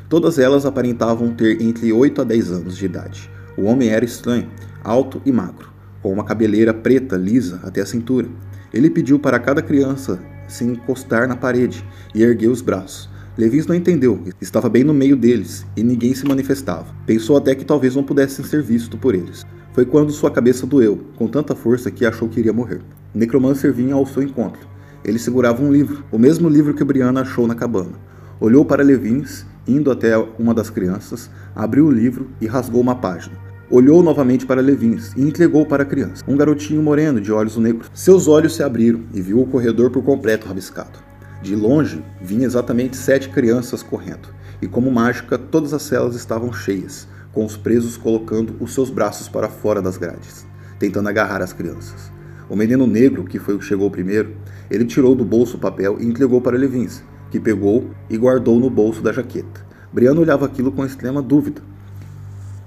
Todas 0.10 0.38
elas 0.38 0.66
aparentavam 0.66 1.34
ter 1.34 1.62
entre 1.62 1.94
8 1.94 2.22
a 2.22 2.24
10 2.26 2.52
anos 2.52 2.78
de 2.78 2.86
idade. 2.86 3.37
O 3.58 3.64
homem 3.64 3.90
era 3.90 4.06
estranho, 4.06 4.48
alto 4.84 5.20
e 5.26 5.32
magro, 5.32 5.70
com 6.04 6.14
uma 6.14 6.24
cabeleira 6.24 6.76
preta 6.76 7.18
lisa 7.18 7.60
até 7.64 7.82
a 7.82 7.86
cintura. 7.88 8.28
Ele 8.72 8.88
pediu 8.88 9.18
para 9.18 9.40
cada 9.40 9.64
criança 9.64 10.20
se 10.48 10.64
encostar 10.64 11.28
na 11.28 11.36
parede 11.36 11.84
e 12.14 12.22
ergueu 12.22 12.52
os 12.52 12.62
braços. 12.62 13.10
Levins 13.36 13.66
não 13.66 13.76
entendeu, 13.76 14.24
estava 14.40 14.70
bem 14.70 14.84
no 14.84 14.94
meio 14.94 15.16
deles 15.16 15.66
e 15.76 15.82
ninguém 15.82 16.14
se 16.14 16.26
manifestava. 16.26 16.86
Pensou 17.08 17.36
até 17.36 17.56
que 17.56 17.66
talvez 17.66 17.96
não 17.96 18.04
pudessem 18.04 18.46
ser 18.46 18.62
vistos 18.62 19.00
por 19.00 19.16
eles. 19.16 19.44
Foi 19.74 19.86
quando 19.86 20.12
sua 20.12 20.30
cabeça 20.30 20.68
doeu, 20.68 21.06
com 21.16 21.28
tanta 21.28 21.56
força 21.56 21.90
que 21.90 22.06
achou 22.06 22.30
que 22.30 22.40
iria 22.40 22.54
morrer. 22.54 22.82
O 23.14 23.18
necromancer 23.18 23.74
vinha 23.74 23.96
ao 23.96 24.06
seu 24.06 24.22
encontro. 24.22 24.68
Ele 25.04 25.18
segurava 25.18 25.64
um 25.64 25.72
livro, 25.72 26.04
o 26.12 26.20
mesmo 26.20 26.48
livro 26.48 26.76
que 26.76 26.84
Brianna 26.84 27.22
achou 27.22 27.48
na 27.48 27.56
cabana. 27.56 27.94
Olhou 28.40 28.64
para 28.64 28.84
Levins, 28.84 29.48
indo 29.68 29.90
até 29.92 30.16
uma 30.38 30.54
das 30.54 30.70
crianças, 30.70 31.30
abriu 31.56 31.88
o 31.88 31.92
livro 31.92 32.30
e 32.40 32.46
rasgou 32.46 32.82
uma 32.82 32.96
página. 32.96 33.47
Olhou 33.70 34.02
novamente 34.02 34.46
para 34.46 34.62
Levins 34.62 35.12
e 35.18 35.22
entregou 35.22 35.66
para 35.66 35.84
a 35.84 35.86
criança, 35.86 36.24
um 36.26 36.38
garotinho 36.38 36.82
moreno 36.82 37.20
de 37.20 37.34
olhos 37.34 37.58
negros. 37.58 37.92
Seus 37.94 38.26
olhos 38.26 38.56
se 38.56 38.64
abriram 38.64 39.02
e 39.14 39.22
viu 39.22 39.42
o 39.42 39.46
corredor 39.46 39.92
por 39.92 40.02
completo 40.04 40.48
rabiscado. 40.48 40.98
De 41.42 41.54
longe, 41.54 42.02
vinha 42.22 42.46
exatamente 42.46 42.96
sete 42.96 43.28
crianças 43.28 43.84
correndo, 43.84 44.30
e 44.62 44.68
como 44.68 44.90
mágica, 44.90 45.38
todas 45.38 45.74
as 45.74 45.82
celas 45.82 46.16
estavam 46.16 46.54
cheias, 46.54 47.10
com 47.34 47.44
os 47.44 47.58
presos 47.58 47.98
colocando 47.98 48.56
os 48.62 48.74
seus 48.74 48.90
braços 48.90 49.28
para 49.28 49.50
fora 49.50 49.82
das 49.82 49.98
grades, 49.98 50.46
tentando 50.80 51.10
agarrar 51.10 51.42
as 51.42 51.52
crianças. 51.52 52.10
O 52.50 52.56
menino 52.56 52.88
negro, 52.88 53.26
que 53.26 53.38
foi 53.38 53.56
o 53.56 53.60
que 53.60 53.66
chegou 53.66 53.92
primeiro, 53.92 54.34
ele 54.72 54.86
tirou 54.86 55.14
do 55.14 55.26
bolso 55.26 55.58
o 55.58 55.60
papel 55.60 55.98
e 56.00 56.06
entregou 56.06 56.40
para 56.40 56.58
Levins, 56.58 57.04
que 57.30 57.38
pegou 57.38 57.90
e 58.10 58.18
guardou 58.18 58.62
no 58.62 58.70
bolso 58.70 59.02
da 59.02 59.12
jaqueta. 59.12 59.68
Briano 59.92 60.22
olhava 60.22 60.46
aquilo 60.46 60.72
com 60.72 60.86
extrema 60.86 61.22
dúvida, 61.22 61.62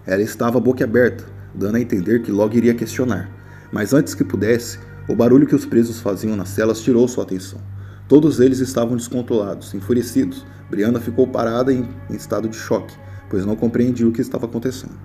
ela 0.07 0.23
estava 0.23 0.61
boquiaberta, 0.61 1.25
dando 1.55 1.77
a 1.77 1.81
entender 1.81 2.23
que 2.23 2.33
logo 2.33 2.57
iria 2.57 2.75
questionar. 2.75 3.31
Mas 3.73 3.93
antes 3.93 4.15
que 4.15 4.25
pudesse, 4.25 4.79
o 5.09 5.15
barulho 5.15 5.47
que 5.47 5.55
os 5.55 5.67
presos 5.67 6.01
faziam 6.01 6.37
nas 6.37 6.49
celas 6.49 6.81
tirou 6.81 7.07
sua 7.07 7.25
atenção. 7.25 7.61
Todos 8.09 8.41
eles 8.41 8.59
estavam 8.59 8.97
descontrolados, 8.97 9.75
enfurecidos. 9.75 10.45
Brianna 10.69 11.01
ficou 11.01 11.27
parada 11.27 11.73
em, 11.73 11.89
em 12.09 12.15
estado 12.15 12.49
de 12.49 12.57
choque, 12.57 12.95
pois 13.29 13.45
não 13.45 13.55
compreendia 13.55 14.09
o 14.09 14.13
que 14.13 14.21
estava 14.21 14.47
acontecendo. 14.47 14.99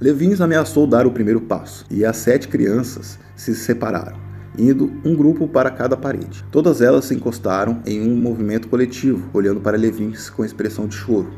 Levins 0.00 0.40
ameaçou 0.40 0.86
dar 0.86 1.06
o 1.06 1.12
primeiro 1.12 1.40
passo, 1.40 1.86
e 1.88 2.04
as 2.04 2.16
sete 2.16 2.48
crianças 2.48 3.18
se 3.36 3.54
separaram, 3.54 4.18
indo 4.58 4.92
um 5.04 5.14
grupo 5.14 5.46
para 5.46 5.70
cada 5.70 5.96
parede. 5.96 6.44
Todas 6.50 6.80
elas 6.80 7.04
se 7.04 7.14
encostaram 7.14 7.80
em 7.86 8.00
um 8.00 8.16
movimento 8.16 8.68
coletivo, 8.68 9.28
olhando 9.32 9.60
para 9.60 9.76
Levins 9.76 10.28
com 10.28 10.44
expressão 10.44 10.88
de 10.88 10.96
choro 10.96 11.30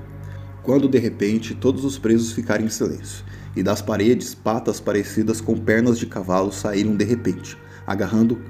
quando 0.64 0.88
de 0.88 0.98
repente 0.98 1.54
todos 1.54 1.84
os 1.84 1.98
presos 1.98 2.32
ficaram 2.32 2.64
em 2.64 2.70
silêncio, 2.70 3.24
e 3.54 3.62
das 3.62 3.80
paredes 3.80 4.34
patas 4.34 4.80
parecidas 4.80 5.40
com 5.40 5.56
pernas 5.56 5.98
de 5.98 6.06
cavalo 6.06 6.50
saíram 6.50 6.96
de 6.96 7.04
repente, 7.04 7.56
agarrando 7.86 8.40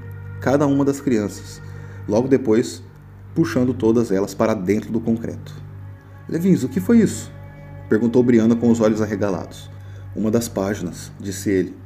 cada 0.40 0.66
uma 0.66 0.85
das 0.85 1.00
crianças, 1.00 1.61
logo 2.09 2.29
depois 2.29 2.83
puxando 3.35 3.74
todas 3.74 4.12
elas 4.12 4.33
para 4.33 4.55
dentro 4.55 4.92
do 4.92 5.00
concreto. 5.00 5.53
Levins, 6.29 6.62
o 6.62 6.68
que 6.68 6.81
foi 6.81 6.98
isso? 6.98 7.33
perguntou 7.88 8.22
Briana 8.22 8.55
com 8.55 8.70
os 8.70 8.81
olhos 8.81 9.03
arregalados. 9.03 9.68
Uma 10.14 10.31
das 10.31 10.48
páginas, 10.48 11.11
disse 11.20 11.50
ele. 11.50 11.77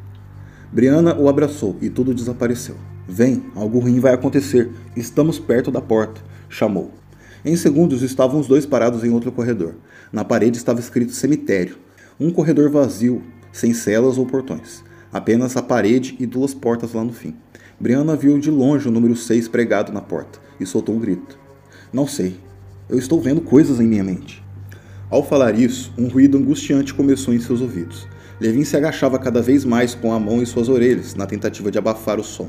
Brianna 0.71 1.17
o 1.17 1.29
abraçou 1.29 1.77
e 1.81 1.89
tudo 1.89 2.15
desapareceu. 2.15 2.77
Vem, 3.09 3.47
algo 3.57 3.79
ruim 3.79 3.99
vai 3.99 4.13
acontecer. 4.13 4.71
Estamos 4.95 5.39
perto 5.39 5.71
da 5.71 5.81
porta, 5.81 6.21
chamou. 6.49 6.98
Em 7.45 7.57
segundos 7.57 8.03
estavam 8.03 8.41
os 8.41 8.49
dois 8.49 8.67
parados 8.67 9.05
em 9.05 9.11
outro 9.11 9.31
corredor. 9.31 9.75
Na 10.13 10.25
parede 10.25 10.59
estava 10.59 10.81
escrito 10.81 11.13
cemitério. 11.13 11.77
Um 12.19 12.31
corredor 12.31 12.69
vazio, 12.69 13.23
sem 13.53 13.73
celas 13.73 14.19
ou 14.19 14.27
portões. 14.27 14.83
Apenas 15.13 15.57
a 15.57 15.63
parede 15.63 16.17
e 16.19 16.27
duas 16.27 16.53
portas 16.53 16.93
lá 16.93 17.05
no 17.05 17.13
fim. 17.13 17.35
Brianna 17.79 18.17
viu 18.17 18.39
de 18.39 18.51
longe 18.51 18.89
o 18.89 18.91
número 18.91 19.15
6 19.15 19.47
pregado 19.49 19.93
na 19.93 20.01
porta 20.01 20.41
e 20.59 20.67
soltou 20.67 20.97
um 20.97 20.99
grito. 20.99 21.39
Não 21.93 22.07
sei. 22.07 22.37
Eu 22.89 22.99
estou 22.99 23.21
vendo 23.21 23.41
coisas 23.41 23.79
em 23.81 23.87
minha 23.87 24.03
mente. 24.03 24.43
Ao 25.09 25.23
falar 25.23 25.59
isso, 25.59 25.93
um 25.97 26.09
ruído 26.09 26.37
angustiante 26.37 26.93
começou 26.93 27.33
em 27.33 27.41
seus 27.41 27.61
ouvidos. 27.61 28.07
Levin 28.41 28.65
se 28.65 28.77
agachava 28.77 29.19
cada 29.19 29.41
vez 29.41 29.65
mais 29.65 29.95
com 29.95 30.13
a 30.13 30.21
mão 30.21 30.43
em 30.43 30.47
suas 30.47 30.69
orelhas, 30.69 31.15
na 31.15 31.27
tentativa 31.27 31.71
de 31.71 31.79
abafar 31.79 32.21
o 32.21 32.25
som. 32.25 32.49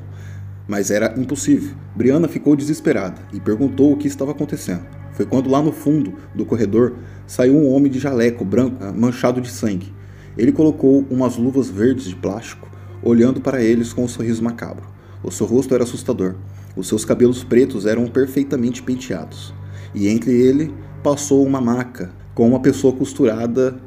Mas 0.70 0.92
era 0.92 1.20
impossível. 1.20 1.76
Brianna 1.96 2.28
ficou 2.28 2.56
desesperada 2.56 3.20
e 3.34 3.40
perguntou 3.40 3.92
o 3.92 3.98
que 3.98 4.08
estava 4.08 4.32
acontecendo. 4.32 4.86
Foi 5.14 5.26
quando 5.26 5.50
lá 5.50 5.64
no 5.64 5.72
fundo 5.72 6.14
do 6.36 6.46
corredor 6.46 6.96
saiu 7.26 7.56
um 7.56 7.74
homem 7.74 7.92
de 7.92 7.98
jaleco 7.98 8.46
branco, 8.46 8.78
ah, 8.80 8.94
manchado 8.94 9.42
de 9.42 9.50
sangue. 9.50 9.92
Ele 10.38 10.52
colocou 10.52 11.04
umas 11.10 11.38
luvas 11.38 11.72
verdes 11.72 12.06
de 12.06 12.16
plástico, 12.16 12.70
olhando 13.02 13.42
para 13.42 13.64
eles 13.64 13.92
com 13.92 14.04
um 14.04 14.08
sorriso 14.08 14.44
macabro. 14.44 14.86
O 15.24 15.32
seu 15.32 15.48
rosto 15.48 15.74
era 15.74 15.84
assustador. 15.84 16.36
Os 16.76 16.88
seus 16.88 17.04
cabelos 17.04 17.44
pretos 17.44 17.88
eram 17.88 18.06
perfeitamente 18.06 18.84
penteados. 18.84 19.52
E 19.96 20.08
entre 20.08 20.32
ele 20.32 20.72
passou 21.02 21.44
uma 21.44 21.60
maca 21.60 22.12
com 22.36 22.48
uma 22.48 22.60
pessoa 22.60 22.94
costurada 22.94 23.82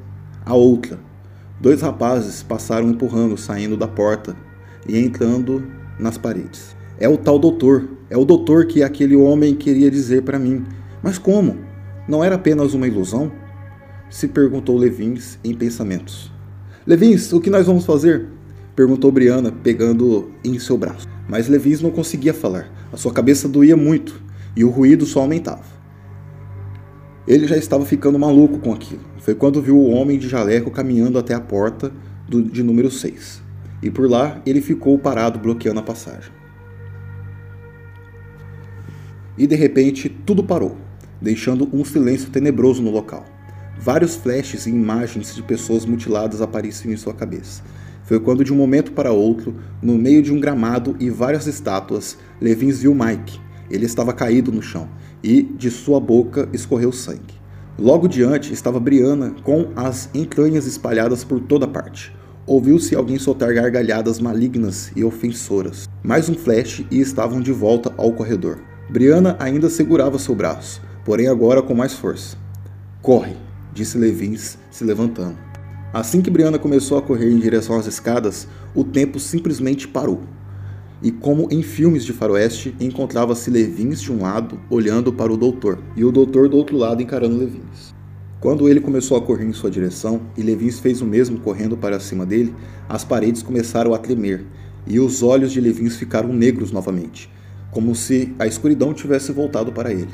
a 0.45 0.55
outra. 0.55 0.99
Dois 1.61 1.81
rapazes 1.81 2.43
passaram 2.43 2.91
empurrando, 2.91 3.39
saindo 3.39 3.77
da 3.77 3.87
porta 3.87 4.37
e 4.89 4.99
entrando 4.99 5.63
nas 6.03 6.19
paredes. 6.19 6.77
É 6.99 7.09
o 7.09 7.17
tal 7.17 7.39
doutor, 7.39 7.89
é 8.11 8.17
o 8.17 8.25
doutor 8.25 8.67
que 8.67 8.83
aquele 8.83 9.17
homem 9.17 9.55
queria 9.55 9.91
dizer 9.91 10.23
para 10.23 10.39
mim. 10.39 10.65
Mas 11.03 11.19
como? 11.19 11.57
Não 12.07 12.23
era 12.23 12.35
apenas 12.35 12.75
uma 12.75 12.87
ilusão? 12.87 13.33
Se 14.11 14.29
perguntou 14.29 14.77
Levins 14.77 15.39
em 15.43 15.55
pensamentos. 15.55 16.31
Levins, 16.87 17.33
o 17.33 17.41
que 17.41 17.49
nós 17.49 17.67
vamos 17.67 17.87
fazer? 17.87 18.27
Perguntou 18.77 19.11
Briana, 19.11 19.51
pegando 19.51 20.31
em 20.45 20.59
seu 20.59 20.77
braço. 20.77 21.09
Mas 21.29 21.49
Levins 21.49 21.81
não 21.81 21.91
conseguia 21.91 22.35
falar. 22.35 22.71
A 22.93 22.97
sua 22.97 23.13
cabeça 23.13 23.49
doía 23.49 23.77
muito 23.77 24.21
e 24.55 24.65
o 24.65 24.71
ruído 24.71 25.07
só 25.07 25.21
aumentava. 25.21 25.65
Ele 27.27 27.47
já 27.47 27.57
estava 27.57 27.87
ficando 27.87 28.19
maluco 28.19 28.59
com 28.59 28.73
aquilo. 28.73 29.03
Foi 29.19 29.35
quando 29.35 29.63
viu 29.63 29.77
o 29.77 29.91
homem 29.91 30.19
de 30.19 30.29
jaleco 30.29 30.71
caminhando 30.71 31.19
até 31.19 31.35
a 31.35 31.41
porta 31.41 31.93
do, 32.29 32.43
de 32.43 32.63
número 32.63 32.91
6 32.91 33.42
e 33.83 33.91
por 33.91 34.09
lá 34.09 34.41
ele 34.47 34.61
ficou 34.61 34.99
parado 34.99 35.39
bloqueando 35.39 35.81
a 35.81 35.83
passagem. 35.83 36.33
E 39.37 39.47
de 39.47 39.57
repente 39.57 40.09
tudo 40.09 40.45
parou, 40.45 40.77
deixando 41.21 41.69
um 41.73 41.85
silêncio 41.85 42.31
tenebroso 42.31 42.83
no 42.83 42.91
local. 42.91 43.25
Vários 43.79 44.15
flashes 44.15 44.67
e 44.67 44.71
imagens 44.71 45.35
de 45.35 45.43
pessoas 45.43 45.85
mutiladas 45.85 46.41
apareciam 46.41 46.93
em 46.93 46.97
sua 46.97 47.13
cabeça. 47.13 47.63
Foi 48.05 48.21
quando, 48.21 48.45
de 48.45 48.53
um 48.53 48.57
momento 48.57 48.93
para 48.93 49.11
outro, 49.11 49.57
no 49.81 49.97
meio 49.97 50.23
de 50.23 50.33
um 50.33 50.39
gramado 50.39 50.95
e 51.01 51.09
várias 51.09 51.47
estátuas, 51.47 52.19
Levins 52.41 52.81
viu 52.81 52.95
Mike. 52.95 53.41
Ele 53.71 53.87
estava 53.87 54.13
caído 54.13 54.53
no 54.53 54.63
chão 54.63 54.89
e 55.23 55.43
de 55.43 55.71
sua 55.71 55.99
boca 55.99 56.49
escorreu 56.53 56.93
sangue. 56.93 57.41
Logo 57.79 58.07
diante 58.07 58.53
estava 58.53 58.79
Brianna 58.79 59.35
com 59.43 59.73
as 59.75 60.11
entranhas 60.15 60.67
espalhadas 60.67 61.25
por 61.25 61.41
toda 61.41 61.67
parte. 61.67 62.15
Ouviu-se 62.45 62.97
alguém 62.97 63.21
soltar 63.21 63.55
gargalhadas 63.55 64.19
malignas 64.19 64.91
e 64.97 65.05
ofensoras. 65.05 65.89
Mais 66.03 66.29
um 66.29 66.35
flash 66.35 66.85
e 66.91 67.01
estavam 67.01 67.41
de 67.41 67.53
volta 67.53 67.95
ao 67.97 68.13
corredor. 68.13 68.59
Brianna 68.91 69.37
ainda 69.39 69.71
segurava 69.71 70.19
seu 70.19 70.35
braço, 70.35 70.83
porém 71.05 71.29
agora 71.29 71.63
com 71.63 71.73
mais 71.73 71.93
força. 71.93 72.37
Corre, 73.01 73.37
disse 73.73 73.97
Levins, 73.97 74.59
se 74.73 74.83
levantando. 74.83 75.39
Assim 75.93 76.21
que 76.21 76.31
Brianna 76.31 76.59
começou 76.59 76.99
a 76.99 77.03
correr 77.03 77.31
em 77.31 77.39
direção 77.39 77.77
às 77.77 77.87
escadas, 77.87 78.49
o 78.75 78.83
tempo 78.83 79.21
simplesmente 79.21 79.87
parou. 79.87 80.23
E 81.01 81.13
como 81.13 81.47
em 81.49 81.63
filmes 81.63 82.05
de 82.05 82.13
faroeste, 82.13 82.75
encontrava-se 82.81 83.51
Levins 83.51 84.01
de 84.01 84.11
um 84.11 84.23
lado, 84.23 84.59
olhando 84.69 85.13
para 85.13 85.33
o 85.33 85.37
doutor, 85.37 85.79
e 85.95 86.05
o 86.05 86.11
doutor 86.11 86.49
do 86.49 86.57
outro 86.57 86.77
lado 86.77 87.03
encarando 87.03 87.37
Levins. 87.37 87.92
Quando 88.43 88.69
ele 88.69 88.81
começou 88.81 89.17
a 89.17 89.23
correr 89.23 89.45
em 89.45 89.53
sua 89.53 89.71
direção 89.71 90.21
e 90.37 90.43
Levins 90.43 90.81
fez 90.81 91.01
o 91.01 91.07
mesmo 91.07 91.39
correndo 91.39 91.77
para 91.77 92.01
cima 92.01 92.27
dele, 92.27 92.53
as 92.89 93.05
paredes 93.05 93.41
começaram 93.41 93.95
a 93.95 93.99
tremer 93.99 94.45
e 94.85 94.99
os 94.99 95.23
olhos 95.23 95.53
de 95.53 95.61
Levins 95.61 95.95
ficaram 95.95 96.33
negros 96.33 96.73
novamente, 96.73 97.31
como 97.71 97.95
se 97.95 98.35
a 98.41 98.45
escuridão 98.45 98.93
tivesse 98.93 99.31
voltado 99.31 99.71
para 99.71 99.93
ele. 99.93 100.11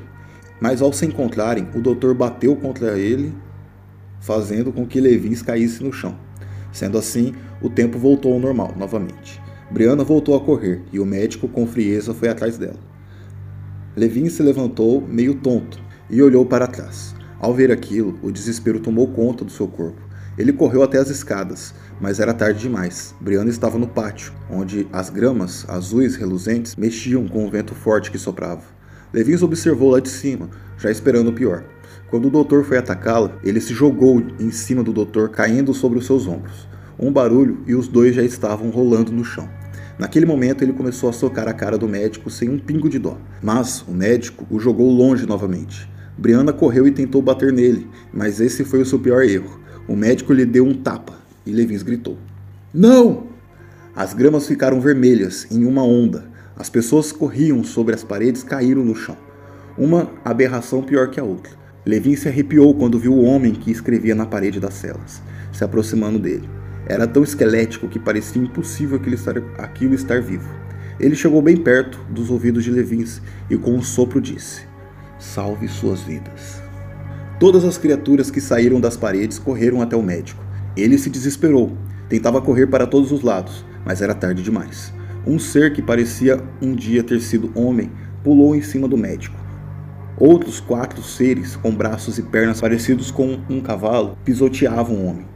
Mas 0.61 0.83
ao 0.83 0.93
se 0.93 1.07
encontrarem, 1.07 1.69
o 1.75 1.81
doutor 1.81 2.15
bateu 2.15 2.55
contra 2.55 2.99
ele, 2.99 3.33
fazendo 4.21 4.71
com 4.75 4.87
que 4.87 5.01
Levins 5.01 5.41
caísse 5.41 5.83
no 5.83 5.91
chão. 5.91 6.15
Sendo 6.71 6.99
assim, 6.99 7.33
o 7.63 7.71
tempo 7.71 7.99
voltou 7.99 8.35
ao 8.35 8.39
normal 8.39 8.75
novamente. 8.77 9.41
Brianna 9.71 10.05
voltou 10.05 10.37
a 10.37 10.41
correr 10.41 10.83
e 10.93 11.01
o 11.01 11.07
médico, 11.07 11.49
com 11.49 11.67
frieza, 11.67 12.13
foi 12.13 12.29
atrás 12.29 12.59
dela. 12.59 12.79
Levin 13.97 14.29
se 14.29 14.43
levantou, 14.43 15.01
meio 15.01 15.37
tonto, 15.37 15.81
e 16.11 16.21
olhou 16.21 16.45
para 16.45 16.67
trás. 16.67 17.17
Ao 17.41 17.55
ver 17.55 17.71
aquilo, 17.71 18.19
o 18.21 18.33
desespero 18.33 18.81
tomou 18.81 19.07
conta 19.09 19.45
do 19.45 19.53
seu 19.53 19.69
corpo. 19.69 20.01
Ele 20.37 20.53
correu 20.53 20.83
até 20.83 20.99
as 20.99 21.09
escadas, 21.09 21.73
mas 22.01 22.19
era 22.19 22.35
tarde 22.35 22.61
demais. 22.61 23.15
Brianna 23.21 23.51
estava 23.51 23.79
no 23.79 23.87
pátio, 23.87 24.33
onde 24.51 24.89
as 24.93 25.09
gramas 25.09 25.65
azuis 25.69 26.17
reluzentes 26.17 26.75
mexiam 26.75 27.27
com 27.29 27.47
o 27.47 27.51
vento 27.51 27.75
forte 27.75 28.11
que 28.11 28.19
soprava. 28.19 28.63
Levins 29.13 29.43
observou 29.43 29.91
lá 29.91 30.01
de 30.01 30.09
cima, 30.09 30.51
já 30.79 30.91
esperando 30.91 31.29
o 31.29 31.33
pior. 31.33 31.65
Quando 32.11 32.27
o 32.27 32.31
doutor 32.31 32.65
foi 32.65 32.79
atacá-la, 32.79 33.39
ele 33.45 33.61
se 33.61 33.73
jogou 33.73 34.21
em 34.41 34.51
cima 34.51 34.83
do 34.83 34.93
doutor, 34.93 35.29
caindo 35.29 35.73
sobre 35.73 35.99
os 35.99 36.07
seus 36.07 36.27
ombros. 36.27 36.69
Um 36.99 37.13
barulho 37.13 37.63
e 37.67 37.75
os 37.75 37.87
dois 37.87 38.15
já 38.15 38.23
estavam 38.23 38.71
rolando 38.71 39.13
no 39.13 39.25
chão. 39.25 39.49
Naquele 39.99 40.27
momento, 40.27 40.63
ele 40.63 40.73
começou 40.73 41.09
a 41.09 41.13
socar 41.13 41.49
a 41.49 41.53
cara 41.53 41.79
do 41.79 41.89
médico 41.89 42.31
sem 42.31 42.49
um 42.49 42.59
pingo 42.59 42.89
de 42.89 42.99
dó, 42.99 43.19
mas 43.43 43.83
o 43.83 43.93
médico 43.93 44.47
o 44.51 44.59
jogou 44.59 44.91
longe 44.91 45.27
novamente. 45.27 45.89
Brianna 46.19 46.53
correu 46.53 46.87
e 46.87 46.91
tentou 46.91 47.23
bater 47.23 47.53
nele, 47.53 47.87
mas 48.13 48.41
esse 48.41 48.65
foi 48.65 48.83
o 48.83 48.87
seu 48.87 48.99
pior 48.99 49.23
erro. 49.23 49.61
O 49.87 49.95
médico 49.95 50.33
lhe 50.33 50.45
deu 50.45 50.67
um 50.67 50.75
tapa 50.75 51.17
e 51.47 51.53
Levins 51.53 51.85
gritou: 51.85 52.19
Não! 52.75 53.29
As 53.95 54.13
gramas 54.15 54.47
ficaram 54.47 54.81
vermelhas, 54.81 55.47
em 55.51 55.65
uma 55.65 55.83
onda. 55.83 56.29
As 56.57 56.69
pessoas 56.69 57.13
corriam 57.13 57.63
sobre 57.63 57.95
as 57.95 58.03
paredes 58.03 58.43
caíram 58.43 58.85
no 58.85 58.97
chão. 58.97 59.17
Uma 59.77 60.11
aberração 60.25 60.83
pior 60.83 61.09
que 61.09 61.21
a 61.21 61.25
outra. 61.25 61.53
Levin 61.87 62.17
se 62.17 62.29
arrepiou 62.29 62.75
quando 62.75 62.99
viu 62.99 63.15
o 63.15 63.23
homem 63.23 63.55
que 63.55 63.71
escrevia 63.71 64.15
na 64.15 64.27
parede 64.27 64.59
das 64.59 64.75
celas, 64.75 65.23
se 65.53 65.63
aproximando 65.63 66.19
dele. 66.19 66.49
Era 66.87 67.07
tão 67.07 67.23
esquelético 67.23 67.89
que 67.89 67.99
parecia 67.99 68.43
impossível 68.43 68.97
aquilo 68.97 69.15
estar, 69.15 69.39
aquilo 69.57 69.95
estar 69.95 70.21
vivo. 70.21 70.49
Ele 70.99 71.15
chegou 71.15 71.41
bem 71.41 71.57
perto 71.57 72.01
dos 72.11 72.29
ouvidos 72.29 72.65
de 72.65 72.73
Levins 72.73 73.23
e 73.49 73.57
com 73.57 73.73
um 73.73 73.83
sopro 73.83 74.21
disse: 74.21 74.63
salve 75.19 75.69
suas 75.69 76.03
vidas. 76.03 76.63
Todas 77.39 77.65
as 77.65 77.79
criaturas 77.79 78.31
que 78.31 78.41
saíram 78.41 78.81
das 78.81 78.97
paredes 78.97 79.39
correram 79.39 79.81
até 79.81 79.97
o 79.97 80.03
médico. 80.03 80.45
Ele 80.77 80.99
se 80.99 81.09
desesperou, 81.09 81.77
tentava 82.09 82.41
correr 82.41 82.67
para 82.67 82.87
todos 82.87 83.13
os 83.13 83.23
lados, 83.23 83.65
mas 83.85 84.03
era 84.03 84.15
tarde 84.15 84.43
demais. 84.43 84.93
Um 85.27 85.39
ser 85.39 85.73
que 85.73 85.83
parecia 85.83 86.43
um 86.61 86.75
dia 86.75 87.03
ter 87.03 87.21
sido 87.21 87.53
homem 87.55 87.91
pulou 88.25 88.55
em 88.55 88.63
cima 88.63 88.89
do 88.89 88.97
médico. 88.97 89.37
Outros 90.17 90.59
quatro 90.59 91.01
seres 91.03 91.55
com 91.55 91.73
braços 91.73 92.19
e 92.19 92.23
pernas 92.23 92.61
parecidos 92.61 93.11
com 93.11 93.39
um 93.49 93.61
cavalo 93.61 94.19
pisoteavam 94.25 94.97
o 94.97 95.07
homem. 95.07 95.27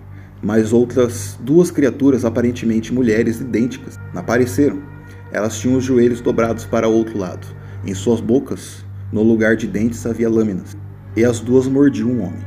Mas 0.43 0.73
outras 0.73 1.39
duas 1.41 1.71
criaturas, 1.71 2.25
aparentemente 2.25 2.93
mulheres 2.93 3.41
idênticas, 3.41 3.99
apareceram. 4.13 4.83
Elas 5.31 5.57
tinham 5.57 5.79
os 5.79 5.85
joelhos 5.85 6.21
dobrados 6.21 6.65
para 6.65 6.89
o 6.89 6.93
outro 6.93 7.17
lado. 7.17 7.47
Em 7.87 7.95
suas 7.95 8.21
bocas 8.21 8.85
no 9.13 9.23
lugar 9.23 9.57
de 9.57 9.67
dentes 9.67 10.07
havia 10.07 10.31
lâminas, 10.31 10.77
e 11.15 11.25
as 11.25 11.39
duas 11.39 11.67
mordiam 11.67 12.09
um 12.09 12.23
homem, 12.23 12.45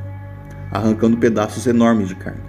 arrancando 0.71 1.17
pedaços 1.17 1.67
enormes 1.67 2.07
de 2.07 2.15
carne. 2.15 2.41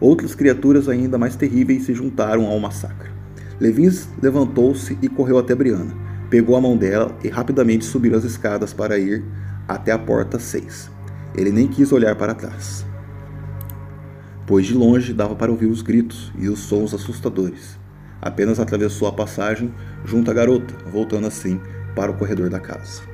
Outras 0.00 0.34
criaturas 0.34 0.88
ainda 0.88 1.18
mais 1.18 1.36
terríveis 1.36 1.84
se 1.84 1.92
juntaram 1.92 2.46
ao 2.46 2.60
massacre. 2.60 3.10
Levins 3.58 4.08
levantou-se 4.22 4.96
e 5.02 5.08
correu 5.08 5.38
até 5.38 5.54
Briana, 5.54 5.92
pegou 6.30 6.56
a 6.56 6.60
mão 6.60 6.76
dela 6.76 7.14
e 7.22 7.28
rapidamente 7.28 7.84
subiu 7.84 8.16
as 8.16 8.24
escadas 8.24 8.72
para 8.72 8.98
ir 8.98 9.24
até 9.68 9.92
a 9.92 9.98
porta 9.98 10.38
6. 10.38 10.90
Ele 11.36 11.50
nem 11.50 11.68
quis 11.68 11.92
olhar 11.92 12.16
para 12.16 12.34
trás, 12.34 12.86
pois 14.46 14.66
de 14.66 14.74
longe 14.74 15.12
dava 15.12 15.34
para 15.34 15.50
ouvir 15.50 15.66
os 15.66 15.82
gritos 15.82 16.32
e 16.38 16.48
os 16.48 16.60
sons 16.60 16.94
assustadores. 16.94 17.78
Apenas 18.22 18.58
atravessou 18.58 19.08
a 19.08 19.12
passagem 19.12 19.72
junto 20.04 20.30
à 20.30 20.34
garota, 20.34 20.74
voltando 20.90 21.26
assim 21.26 21.60
para 21.94 22.10
o 22.10 22.16
corredor 22.16 22.50
da 22.50 22.60
casa. 22.60 23.09